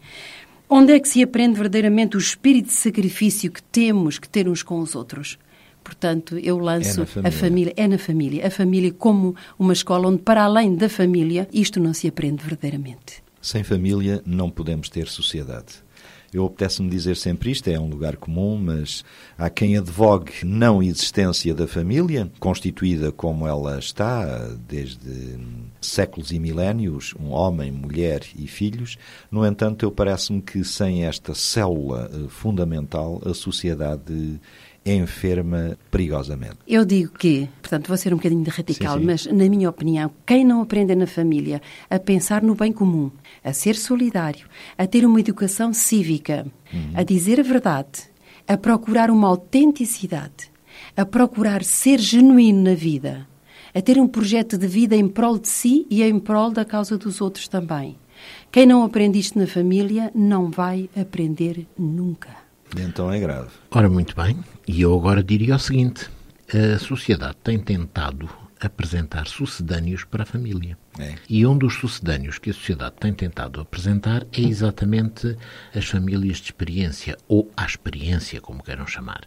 Onde 0.70 0.94
é 0.94 1.00
que 1.00 1.08
se 1.08 1.22
aprende 1.22 1.56
verdadeiramente 1.56 2.16
o 2.16 2.20
espírito 2.20 2.68
de 2.68 2.74
sacrifício 2.74 3.52
que 3.52 3.62
temos 3.62 4.18
que 4.18 4.28
ter 4.28 4.48
uns 4.48 4.64
com 4.64 4.80
os 4.80 4.96
outros? 4.96 5.38
Portanto, 5.84 6.38
eu 6.38 6.58
lanço 6.58 7.02
É 7.24 7.28
a 7.28 7.32
família, 7.32 7.74
é 7.76 7.88
na 7.88 7.98
família, 7.98 8.48
a 8.48 8.50
família 8.50 8.92
como 8.92 9.36
uma 9.60 9.74
escola 9.74 10.08
onde, 10.08 10.22
para 10.22 10.44
além 10.44 10.76
da 10.76 10.88
família, 10.88 11.48
isto 11.52 11.80
não 11.80 11.94
se 11.94 12.08
aprende 12.08 12.44
verdadeiramente. 12.44 13.22
Sem 13.42 13.64
família 13.64 14.22
não 14.26 14.50
podemos 14.50 14.90
ter 14.90 15.08
sociedade. 15.08 15.84
Eu 16.34 16.46
apetece-me 16.46 16.90
dizer 16.90 17.16
sempre 17.16 17.52
isto, 17.52 17.68
é 17.68 17.80
um 17.80 17.88
lugar 17.88 18.16
comum, 18.16 18.58
mas 18.58 19.06
há 19.38 19.52
quem 19.52 19.78
advogue 19.78 20.32
não 20.44 20.82
existência 20.82 21.54
da 21.54 21.68
família, 21.68 22.32
constituída 22.40 23.12
como 23.12 23.48
ela 23.48 23.78
está 23.78 24.48
desde 24.68 25.38
séculos 25.80 26.32
e 26.32 26.40
milénios, 26.40 27.14
um 27.20 27.30
homem, 27.30 27.72
mulher 27.72 28.24
e 28.36 28.48
filhos. 28.48 28.98
No 29.30 29.46
entanto, 29.46 29.86
eu 29.86 29.92
parece-me 29.92 30.42
que 30.42 30.64
sem 30.64 31.06
esta 31.06 31.36
célula 31.36 32.10
eh, 32.12 32.28
fundamental, 32.30 33.22
a 33.24 33.34
sociedade 33.36 34.40
enferma 34.86 35.78
perigosamente. 35.90 36.58
Eu 36.68 36.84
digo 36.86 37.14
que, 37.14 37.48
portanto, 37.62 37.88
vou 37.88 37.98
ser 37.98 38.14
um 38.14 38.18
bocadinho 38.18 38.44
de 38.44 38.50
radical, 38.50 38.96
Sim, 38.96 39.00
sim. 39.00 39.06
mas 39.06 39.26
na 39.28 39.50
minha 39.50 39.70
opinião, 39.70 40.12
quem 40.26 40.44
não 40.44 40.62
aprende 40.62 40.94
na 40.96 41.08
família 41.08 41.62
a 41.90 42.00
pensar 42.00 42.42
no 42.42 42.56
bem 42.56 42.72
comum, 42.72 43.10
a 43.44 43.54
ser 43.54 43.76
solidário, 43.76 44.46
a 44.78 44.86
ter 44.86 45.06
uma 45.06 45.20
educação 45.20 45.74
cívica, 45.74 46.46
a 46.94 47.04
dizer 47.04 47.40
a 47.40 47.44
verdade, 47.44 48.04
a 48.48 48.58
procurar 48.58 49.10
uma 49.10 49.28
autenticidade, 49.28 50.52
a 50.98 51.06
procurar 51.06 51.64
ser 51.64 52.00
genuíno 52.00 52.64
na 52.64 52.76
vida, 52.76 53.28
a 53.74 53.82
ter 53.82 53.98
um 54.00 54.08
projeto 54.08 54.58
de 54.58 54.68
vida 54.68 54.96
em 54.96 55.08
prol 55.08 55.40
de 55.40 55.48
si 55.48 55.88
e 55.90 56.04
em 56.04 56.20
prol 56.20 56.52
da 56.52 56.66
causa 56.66 56.98
dos 56.98 57.22
outros 57.22 57.48
também. 57.48 57.98
Quem 58.52 58.66
não 58.66 58.84
aprende 58.84 59.18
isto 59.18 59.40
na 59.40 59.48
família 59.48 60.12
não 60.14 60.50
vai 60.50 60.90
aprender 60.96 61.68
nunca. 61.78 62.43
Então 62.78 63.12
é 63.12 63.20
grave. 63.20 63.50
Ora, 63.72 63.90
muito 63.90 64.16
bem. 64.16 64.38
E 64.68 64.82
eu 64.82 64.94
agora 64.98 65.24
diria 65.24 65.56
o 65.56 65.60
seguinte: 65.60 66.10
a 66.54 66.80
sociedade 66.80 67.38
tem 67.44 67.60
tentado 67.60 68.30
apresentar 68.66 69.28
sucedâneos 69.28 70.04
para 70.04 70.24
a 70.24 70.26
família. 70.26 70.78
É. 70.98 71.16
E 71.30 71.46
um 71.46 71.58
dos 71.58 71.76
sucedâneos 71.76 72.38
que 72.38 72.50
a 72.50 72.54
sociedade 72.54 72.96
tem 73.00 73.14
tentado 73.14 73.60
apresentar 73.60 74.26
é 74.32 74.42
exatamente 74.42 75.36
as 75.76 75.86
famílias 75.86 76.38
de 76.38 76.46
experiência, 76.46 77.18
ou 77.28 77.52
a 77.58 77.66
experiência, 77.66 78.40
como 78.40 78.64
queiram 78.64 78.88
chamar. 78.88 79.24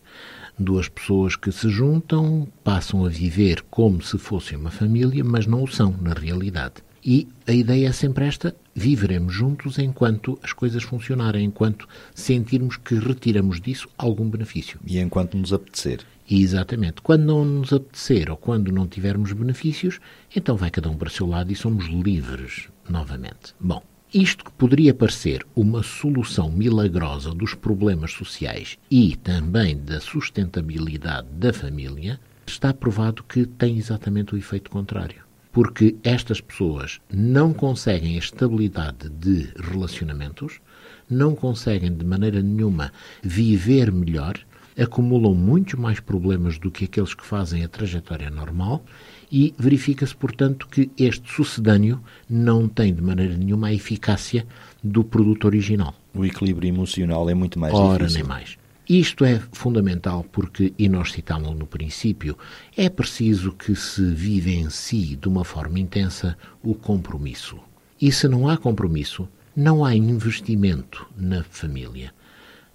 Duas 0.58 0.88
pessoas 0.88 1.36
que 1.36 1.52
se 1.52 1.68
juntam, 1.68 2.48
passam 2.64 3.04
a 3.04 3.08
viver 3.08 3.62
como 3.70 4.02
se 4.02 4.16
fossem 4.16 4.56
uma 4.56 4.70
família, 4.70 5.22
mas 5.22 5.46
não 5.46 5.62
o 5.62 5.68
são, 5.68 5.94
na 6.00 6.14
realidade. 6.14 6.76
E 7.04 7.28
a 7.46 7.52
ideia 7.52 7.88
é 7.88 7.92
sempre 7.92 8.26
esta: 8.26 8.56
viveremos 8.76 9.32
juntos 9.32 9.78
enquanto 9.78 10.38
as 10.42 10.52
coisas 10.52 10.82
funcionarem, 10.82 11.46
enquanto 11.46 11.88
sentirmos 12.14 12.76
que 12.76 12.94
retiramos 12.94 13.58
disso 13.58 13.88
algum 13.96 14.28
benefício. 14.28 14.78
E 14.86 14.98
enquanto 14.98 15.38
nos 15.38 15.52
apetecer. 15.52 16.00
Exatamente. 16.30 17.00
Quando 17.00 17.24
não 17.24 17.44
nos 17.44 17.72
apetecer 17.72 18.30
ou 18.30 18.36
quando 18.36 18.70
não 18.70 18.86
tivermos 18.86 19.32
benefícios, 19.32 19.98
então 20.34 20.56
vai 20.56 20.70
cada 20.70 20.90
um 20.90 20.96
para 20.96 21.08
o 21.08 21.10
seu 21.10 21.26
lado 21.26 21.50
e 21.50 21.56
somos 21.56 21.86
livres 21.86 22.68
novamente. 22.88 23.54
Bom, 23.58 23.82
isto 24.12 24.44
que 24.44 24.52
poderia 24.52 24.92
parecer 24.92 25.44
uma 25.54 25.82
solução 25.82 26.50
milagrosa 26.50 27.32
dos 27.32 27.54
problemas 27.54 28.12
sociais 28.12 28.76
e 28.90 29.16
também 29.16 29.76
da 29.76 30.00
sustentabilidade 30.00 31.28
da 31.30 31.52
família, 31.52 32.20
está 32.46 32.74
provado 32.74 33.24
que 33.24 33.46
tem 33.46 33.78
exatamente 33.78 34.34
o 34.34 34.38
efeito 34.38 34.70
contrário. 34.70 35.25
Porque 35.56 35.96
estas 36.04 36.38
pessoas 36.38 37.00
não 37.10 37.54
conseguem 37.54 38.16
a 38.16 38.18
estabilidade 38.18 39.08
de 39.08 39.48
relacionamentos, 39.56 40.60
não 41.08 41.34
conseguem 41.34 41.96
de 41.96 42.04
maneira 42.04 42.42
nenhuma 42.42 42.92
viver 43.22 43.90
melhor 43.90 44.38
acumulam 44.78 45.34
muitos 45.34 45.72
mais 45.80 45.98
problemas 45.98 46.58
do 46.58 46.70
que 46.70 46.84
aqueles 46.84 47.14
que 47.14 47.24
fazem 47.24 47.64
a 47.64 47.68
trajetória 47.68 48.28
normal 48.28 48.84
e 49.32 49.54
verifica-se, 49.58 50.14
portanto, 50.14 50.68
que 50.68 50.90
este 50.98 51.32
sucedâneo 51.32 52.02
não 52.28 52.68
tem 52.68 52.92
de 52.92 53.00
maneira 53.00 53.34
nenhuma 53.34 53.68
a 53.68 53.72
eficácia 53.72 54.46
do 54.84 55.02
produto 55.02 55.46
original. 55.46 55.94
O 56.12 56.22
equilíbrio 56.22 56.68
emocional 56.68 57.30
é 57.30 57.34
muito 57.34 57.58
mais 57.58 57.72
Ora, 57.72 58.04
difícil. 58.04 58.20
nem 58.20 58.28
mais. 58.28 58.58
Isto 58.88 59.24
é 59.24 59.40
fundamental 59.50 60.24
porque, 60.30 60.72
e 60.78 60.88
nós 60.88 61.10
citámos 61.10 61.58
no 61.58 61.66
princípio, 61.66 62.38
é 62.76 62.88
preciso 62.88 63.50
que 63.50 63.74
se 63.74 64.00
vivencie 64.14 65.16
de 65.16 65.26
uma 65.26 65.44
forma 65.44 65.80
intensa 65.80 66.38
o 66.62 66.72
compromisso. 66.72 67.58
E 68.00 68.12
se 68.12 68.28
não 68.28 68.48
há 68.48 68.56
compromisso, 68.56 69.28
não 69.56 69.84
há 69.84 69.92
investimento 69.96 71.04
na 71.16 71.42
família. 71.42 72.14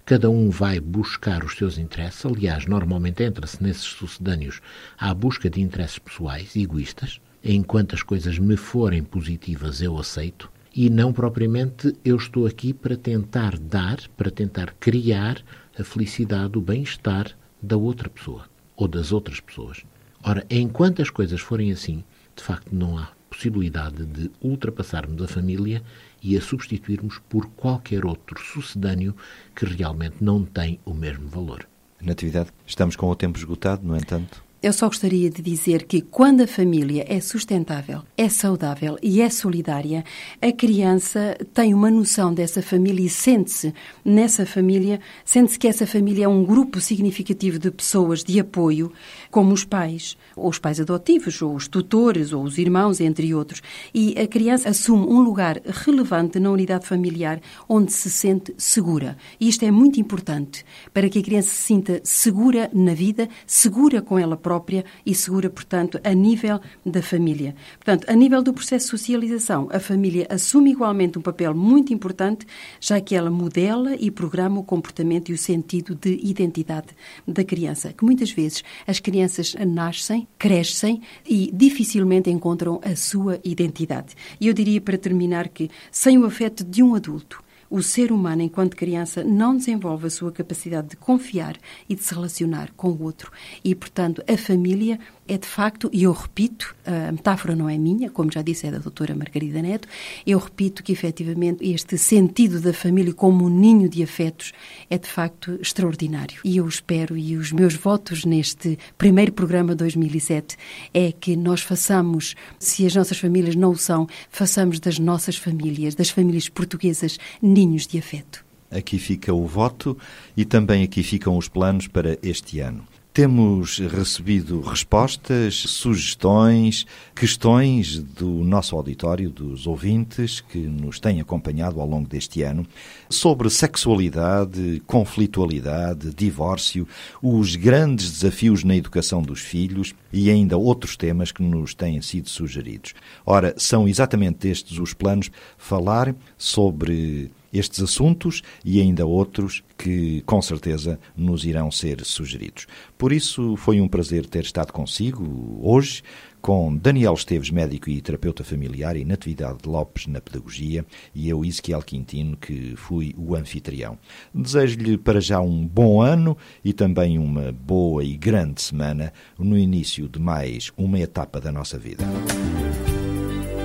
Cada 0.04 0.28
um 0.28 0.50
vai 0.50 0.80
buscar 0.80 1.44
os 1.44 1.56
seus 1.56 1.78
interesses. 1.78 2.26
Aliás, 2.26 2.66
normalmente 2.66 3.22
entra-se 3.22 3.62
nesses 3.62 3.84
sucedâneos 3.84 4.60
à 4.98 5.14
busca 5.14 5.48
de 5.48 5.62
interesses 5.62 5.98
pessoais, 5.98 6.54
egoístas. 6.54 7.22
Enquanto 7.42 7.94
as 7.94 8.02
coisas 8.02 8.38
me 8.38 8.58
forem 8.58 9.02
positivas, 9.02 9.80
eu 9.80 9.96
aceito. 9.96 10.50
E 10.74 10.90
não 10.90 11.12
propriamente 11.12 11.96
eu 12.04 12.16
estou 12.16 12.46
aqui 12.46 12.74
para 12.74 12.96
tentar 12.96 13.58
dar, 13.58 13.98
para 14.16 14.30
tentar 14.30 14.74
criar 14.78 15.42
a 15.78 15.84
felicidade, 15.84 16.58
o 16.58 16.60
bem-estar 16.60 17.36
da 17.60 17.76
outra 17.76 18.08
pessoa 18.08 18.46
ou 18.76 18.88
das 18.88 19.12
outras 19.12 19.40
pessoas. 19.40 19.84
Ora, 20.22 20.46
enquanto 20.50 21.02
as 21.02 21.10
coisas 21.10 21.40
forem 21.40 21.72
assim, 21.72 22.04
de 22.36 22.42
facto 22.42 22.74
não 22.74 22.98
há 22.98 23.10
possibilidade 23.28 24.04
de 24.04 24.30
ultrapassarmos 24.40 25.22
a 25.22 25.26
família 25.26 25.82
e 26.22 26.36
a 26.36 26.40
substituirmos 26.40 27.18
por 27.28 27.46
qualquer 27.50 28.04
outro 28.04 28.38
sucedâneo 28.40 29.16
que 29.56 29.64
realmente 29.64 30.16
não 30.20 30.44
tem 30.44 30.78
o 30.84 30.92
mesmo 30.92 31.28
valor. 31.28 31.66
Natividade, 32.00 32.50
estamos 32.66 32.94
com 32.94 33.08
o 33.08 33.16
tempo 33.16 33.38
esgotado, 33.38 33.86
no 33.86 33.96
entanto. 33.96 34.42
Eu 34.62 34.72
só 34.72 34.86
gostaria 34.86 35.28
de 35.28 35.42
dizer 35.42 35.84
que 35.84 36.00
quando 36.00 36.42
a 36.42 36.46
família 36.46 37.04
é 37.08 37.20
sustentável, 37.20 38.04
é 38.22 38.28
saudável 38.28 38.96
e 39.02 39.20
é 39.20 39.28
solidária, 39.28 40.04
a 40.40 40.52
criança 40.52 41.36
tem 41.52 41.74
uma 41.74 41.90
noção 41.90 42.32
dessa 42.32 42.62
família 42.62 43.04
e 43.04 43.08
sente-se 43.08 43.74
nessa 44.04 44.46
família, 44.46 45.00
sente-se 45.24 45.58
que 45.58 45.66
essa 45.66 45.88
família 45.88 46.26
é 46.26 46.28
um 46.28 46.44
grupo 46.44 46.80
significativo 46.80 47.58
de 47.58 47.68
pessoas 47.72 48.22
de 48.22 48.38
apoio, 48.38 48.92
como 49.28 49.52
os 49.52 49.64
pais, 49.64 50.16
ou 50.36 50.48
os 50.48 50.58
pais 50.60 50.80
adotivos, 50.80 51.42
ou 51.42 51.52
os 51.56 51.66
tutores, 51.66 52.32
ou 52.32 52.44
os 52.44 52.58
irmãos, 52.58 53.00
entre 53.00 53.34
outros. 53.34 53.60
E 53.92 54.14
a 54.16 54.26
criança 54.28 54.68
assume 54.68 55.04
um 55.04 55.20
lugar 55.20 55.60
relevante 55.64 56.38
na 56.38 56.50
unidade 56.50 56.86
familiar 56.86 57.40
onde 57.68 57.92
se 57.92 58.08
sente 58.08 58.54
segura. 58.56 59.16
E 59.40 59.48
isto 59.48 59.64
é 59.64 59.70
muito 59.72 59.98
importante 59.98 60.64
para 60.94 61.08
que 61.08 61.18
a 61.18 61.22
criança 61.22 61.48
se 61.48 61.62
sinta 61.62 62.00
segura 62.04 62.70
na 62.72 62.94
vida, 62.94 63.28
segura 63.46 64.00
com 64.00 64.16
ela 64.16 64.36
própria 64.36 64.84
e 65.04 65.12
segura, 65.12 65.50
portanto, 65.50 65.98
a 66.04 66.12
nível 66.12 66.60
da 66.86 67.02
família. 67.02 67.56
Portanto, 67.78 68.11
a 68.12 68.14
nível 68.14 68.42
do 68.42 68.52
processo 68.52 68.84
de 68.84 68.90
socialização, 68.90 69.70
a 69.72 69.80
família 69.80 70.26
assume 70.28 70.70
igualmente 70.70 71.18
um 71.18 71.22
papel 71.22 71.54
muito 71.54 71.94
importante, 71.94 72.46
já 72.78 73.00
que 73.00 73.14
ela 73.14 73.30
modela 73.30 73.96
e 73.98 74.10
programa 74.10 74.60
o 74.60 74.62
comportamento 74.62 75.30
e 75.30 75.32
o 75.32 75.38
sentido 75.38 75.94
de 75.94 76.20
identidade 76.22 76.88
da 77.26 77.42
criança, 77.42 77.90
que 77.90 78.04
muitas 78.04 78.30
vezes 78.30 78.62
as 78.86 79.00
crianças 79.00 79.54
nascem, 79.66 80.28
crescem 80.38 81.00
e 81.26 81.50
dificilmente 81.54 82.28
encontram 82.28 82.82
a 82.84 82.94
sua 82.94 83.40
identidade. 83.42 84.14
E 84.38 84.46
eu 84.46 84.52
diria 84.52 84.78
para 84.82 84.98
terminar 84.98 85.48
que 85.48 85.70
sem 85.90 86.18
o 86.18 86.26
afeto 86.26 86.62
de 86.62 86.82
um 86.82 86.94
adulto, 86.94 87.42
o 87.72 87.82
ser 87.82 88.12
humano, 88.12 88.42
enquanto 88.42 88.76
criança, 88.76 89.24
não 89.24 89.56
desenvolve 89.56 90.06
a 90.06 90.10
sua 90.10 90.30
capacidade 90.30 90.88
de 90.88 90.96
confiar 90.96 91.56
e 91.88 91.94
de 91.94 92.02
se 92.02 92.12
relacionar 92.12 92.70
com 92.76 92.90
o 92.90 93.02
outro. 93.02 93.32
E, 93.64 93.74
portanto, 93.74 94.22
a 94.28 94.36
família 94.36 95.00
é 95.32 95.38
de 95.38 95.46
facto, 95.46 95.88
e 95.92 96.02
eu 96.02 96.12
repito, 96.12 96.74
a 96.84 97.10
metáfora 97.10 97.56
não 97.56 97.68
é 97.68 97.78
minha, 97.78 98.10
como 98.10 98.30
já 98.30 98.42
disse, 98.42 98.66
é 98.66 98.70
da 98.70 98.78
doutora 98.78 99.14
Margarida 99.14 99.62
Neto, 99.62 99.88
eu 100.26 100.38
repito 100.38 100.82
que 100.82 100.92
efetivamente 100.92 101.64
este 101.64 101.96
sentido 101.96 102.60
da 102.60 102.72
família 102.72 103.14
como 103.14 103.46
um 103.46 103.48
ninho 103.48 103.88
de 103.88 104.02
afetos 104.02 104.52
é 104.90 104.98
de 104.98 105.08
facto 105.08 105.58
extraordinário. 105.60 106.40
E 106.44 106.58
eu 106.58 106.68
espero, 106.68 107.16
e 107.16 107.36
os 107.36 107.50
meus 107.52 107.74
votos 107.74 108.24
neste 108.24 108.78
primeiro 108.98 109.32
programa 109.32 109.74
2007 109.74 110.56
é 110.92 111.12
que 111.12 111.34
nós 111.36 111.62
façamos, 111.62 112.34
se 112.58 112.84
as 112.86 112.94
nossas 112.94 113.18
famílias 113.18 113.56
não 113.56 113.70
o 113.70 113.76
são, 113.76 114.06
façamos 114.30 114.78
das 114.80 114.98
nossas 114.98 115.36
famílias, 115.36 115.94
das 115.94 116.10
famílias 116.10 116.48
portuguesas, 116.48 117.18
ninhos 117.40 117.86
de 117.86 117.98
afeto. 117.98 118.44
Aqui 118.70 118.98
fica 118.98 119.32
o 119.32 119.46
voto 119.46 119.96
e 120.36 120.44
também 120.44 120.82
aqui 120.82 121.02
ficam 121.02 121.36
os 121.36 121.48
planos 121.48 121.86
para 121.86 122.18
este 122.22 122.60
ano. 122.60 122.91
Temos 123.12 123.76
recebido 123.76 124.62
respostas, 124.62 125.54
sugestões, 125.54 126.86
questões 127.14 127.98
do 127.98 128.26
nosso 128.42 128.74
auditório, 128.74 129.28
dos 129.28 129.66
ouvintes 129.66 130.40
que 130.40 130.56
nos 130.56 130.98
têm 130.98 131.20
acompanhado 131.20 131.78
ao 131.78 131.86
longo 131.86 132.08
deste 132.08 132.40
ano, 132.40 132.66
sobre 133.12 133.48
sexualidade, 133.50 134.82
conflitualidade, 134.86 136.12
divórcio, 136.14 136.88
os 137.22 137.54
grandes 137.54 138.10
desafios 138.10 138.64
na 138.64 138.74
educação 138.74 139.22
dos 139.22 139.40
filhos 139.40 139.94
e 140.12 140.30
ainda 140.30 140.56
outros 140.56 140.96
temas 140.96 141.30
que 141.30 141.42
nos 141.42 141.74
têm 141.74 142.00
sido 142.02 142.28
sugeridos. 142.28 142.94
Ora, 143.24 143.54
são 143.56 143.86
exatamente 143.86 144.48
estes 144.48 144.78
os 144.78 144.92
planos 144.92 145.30
falar 145.56 146.14
sobre 146.36 147.30
estes 147.52 147.82
assuntos 147.82 148.42
e 148.64 148.80
ainda 148.80 149.04
outros 149.04 149.62
que 149.76 150.22
com 150.22 150.40
certeza 150.40 150.98
nos 151.16 151.44
irão 151.44 151.70
ser 151.70 152.04
sugeridos. 152.04 152.66
Por 152.96 153.12
isso 153.12 153.56
foi 153.56 153.80
um 153.80 153.88
prazer 153.88 154.26
ter 154.26 154.44
estado 154.44 154.72
consigo 154.72 155.60
hoje 155.62 156.02
com 156.42 156.76
Daniel 156.76 157.14
Esteves, 157.14 157.50
médico 157.50 157.88
e 157.88 158.00
terapeuta 158.00 158.42
familiar, 158.42 158.96
e 158.96 159.04
Natividade 159.04 159.60
Lopes 159.64 160.08
na 160.08 160.20
pedagogia, 160.20 160.84
e 161.14 161.28
eu, 161.28 161.44
Ezequiel 161.44 161.80
Quintino, 161.80 162.36
que 162.36 162.74
fui 162.76 163.14
o 163.16 163.36
anfitrião. 163.36 163.96
Desejo-lhe 164.34 164.98
para 164.98 165.20
já 165.20 165.40
um 165.40 165.66
bom 165.66 166.02
ano 166.02 166.36
e 166.64 166.72
também 166.72 167.18
uma 167.18 167.52
boa 167.52 168.02
e 168.02 168.16
grande 168.16 168.60
semana 168.60 169.12
no 169.38 169.56
início 169.56 170.08
de 170.08 170.18
mais 170.18 170.72
uma 170.76 170.98
etapa 170.98 171.40
da 171.40 171.52
nossa 171.52 171.78
vida. 171.78 172.04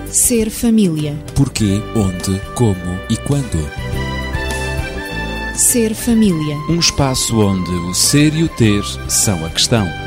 Ser 0.08 0.50
família. 0.50 1.16
Porquê, 1.36 1.82
onde, 1.96 2.40
como 2.56 2.78
e 3.10 3.18
quando. 3.18 3.58
Ser 5.56 5.94
família. 5.96 6.56
Um 6.70 6.80
espaço 6.80 7.40
onde 7.40 7.72
o 7.72 7.94
ser 7.94 8.34
e 8.36 8.44
o 8.44 8.50
ter 8.50 8.84
são 9.10 9.44
a 9.44 9.50
questão. 9.50 10.07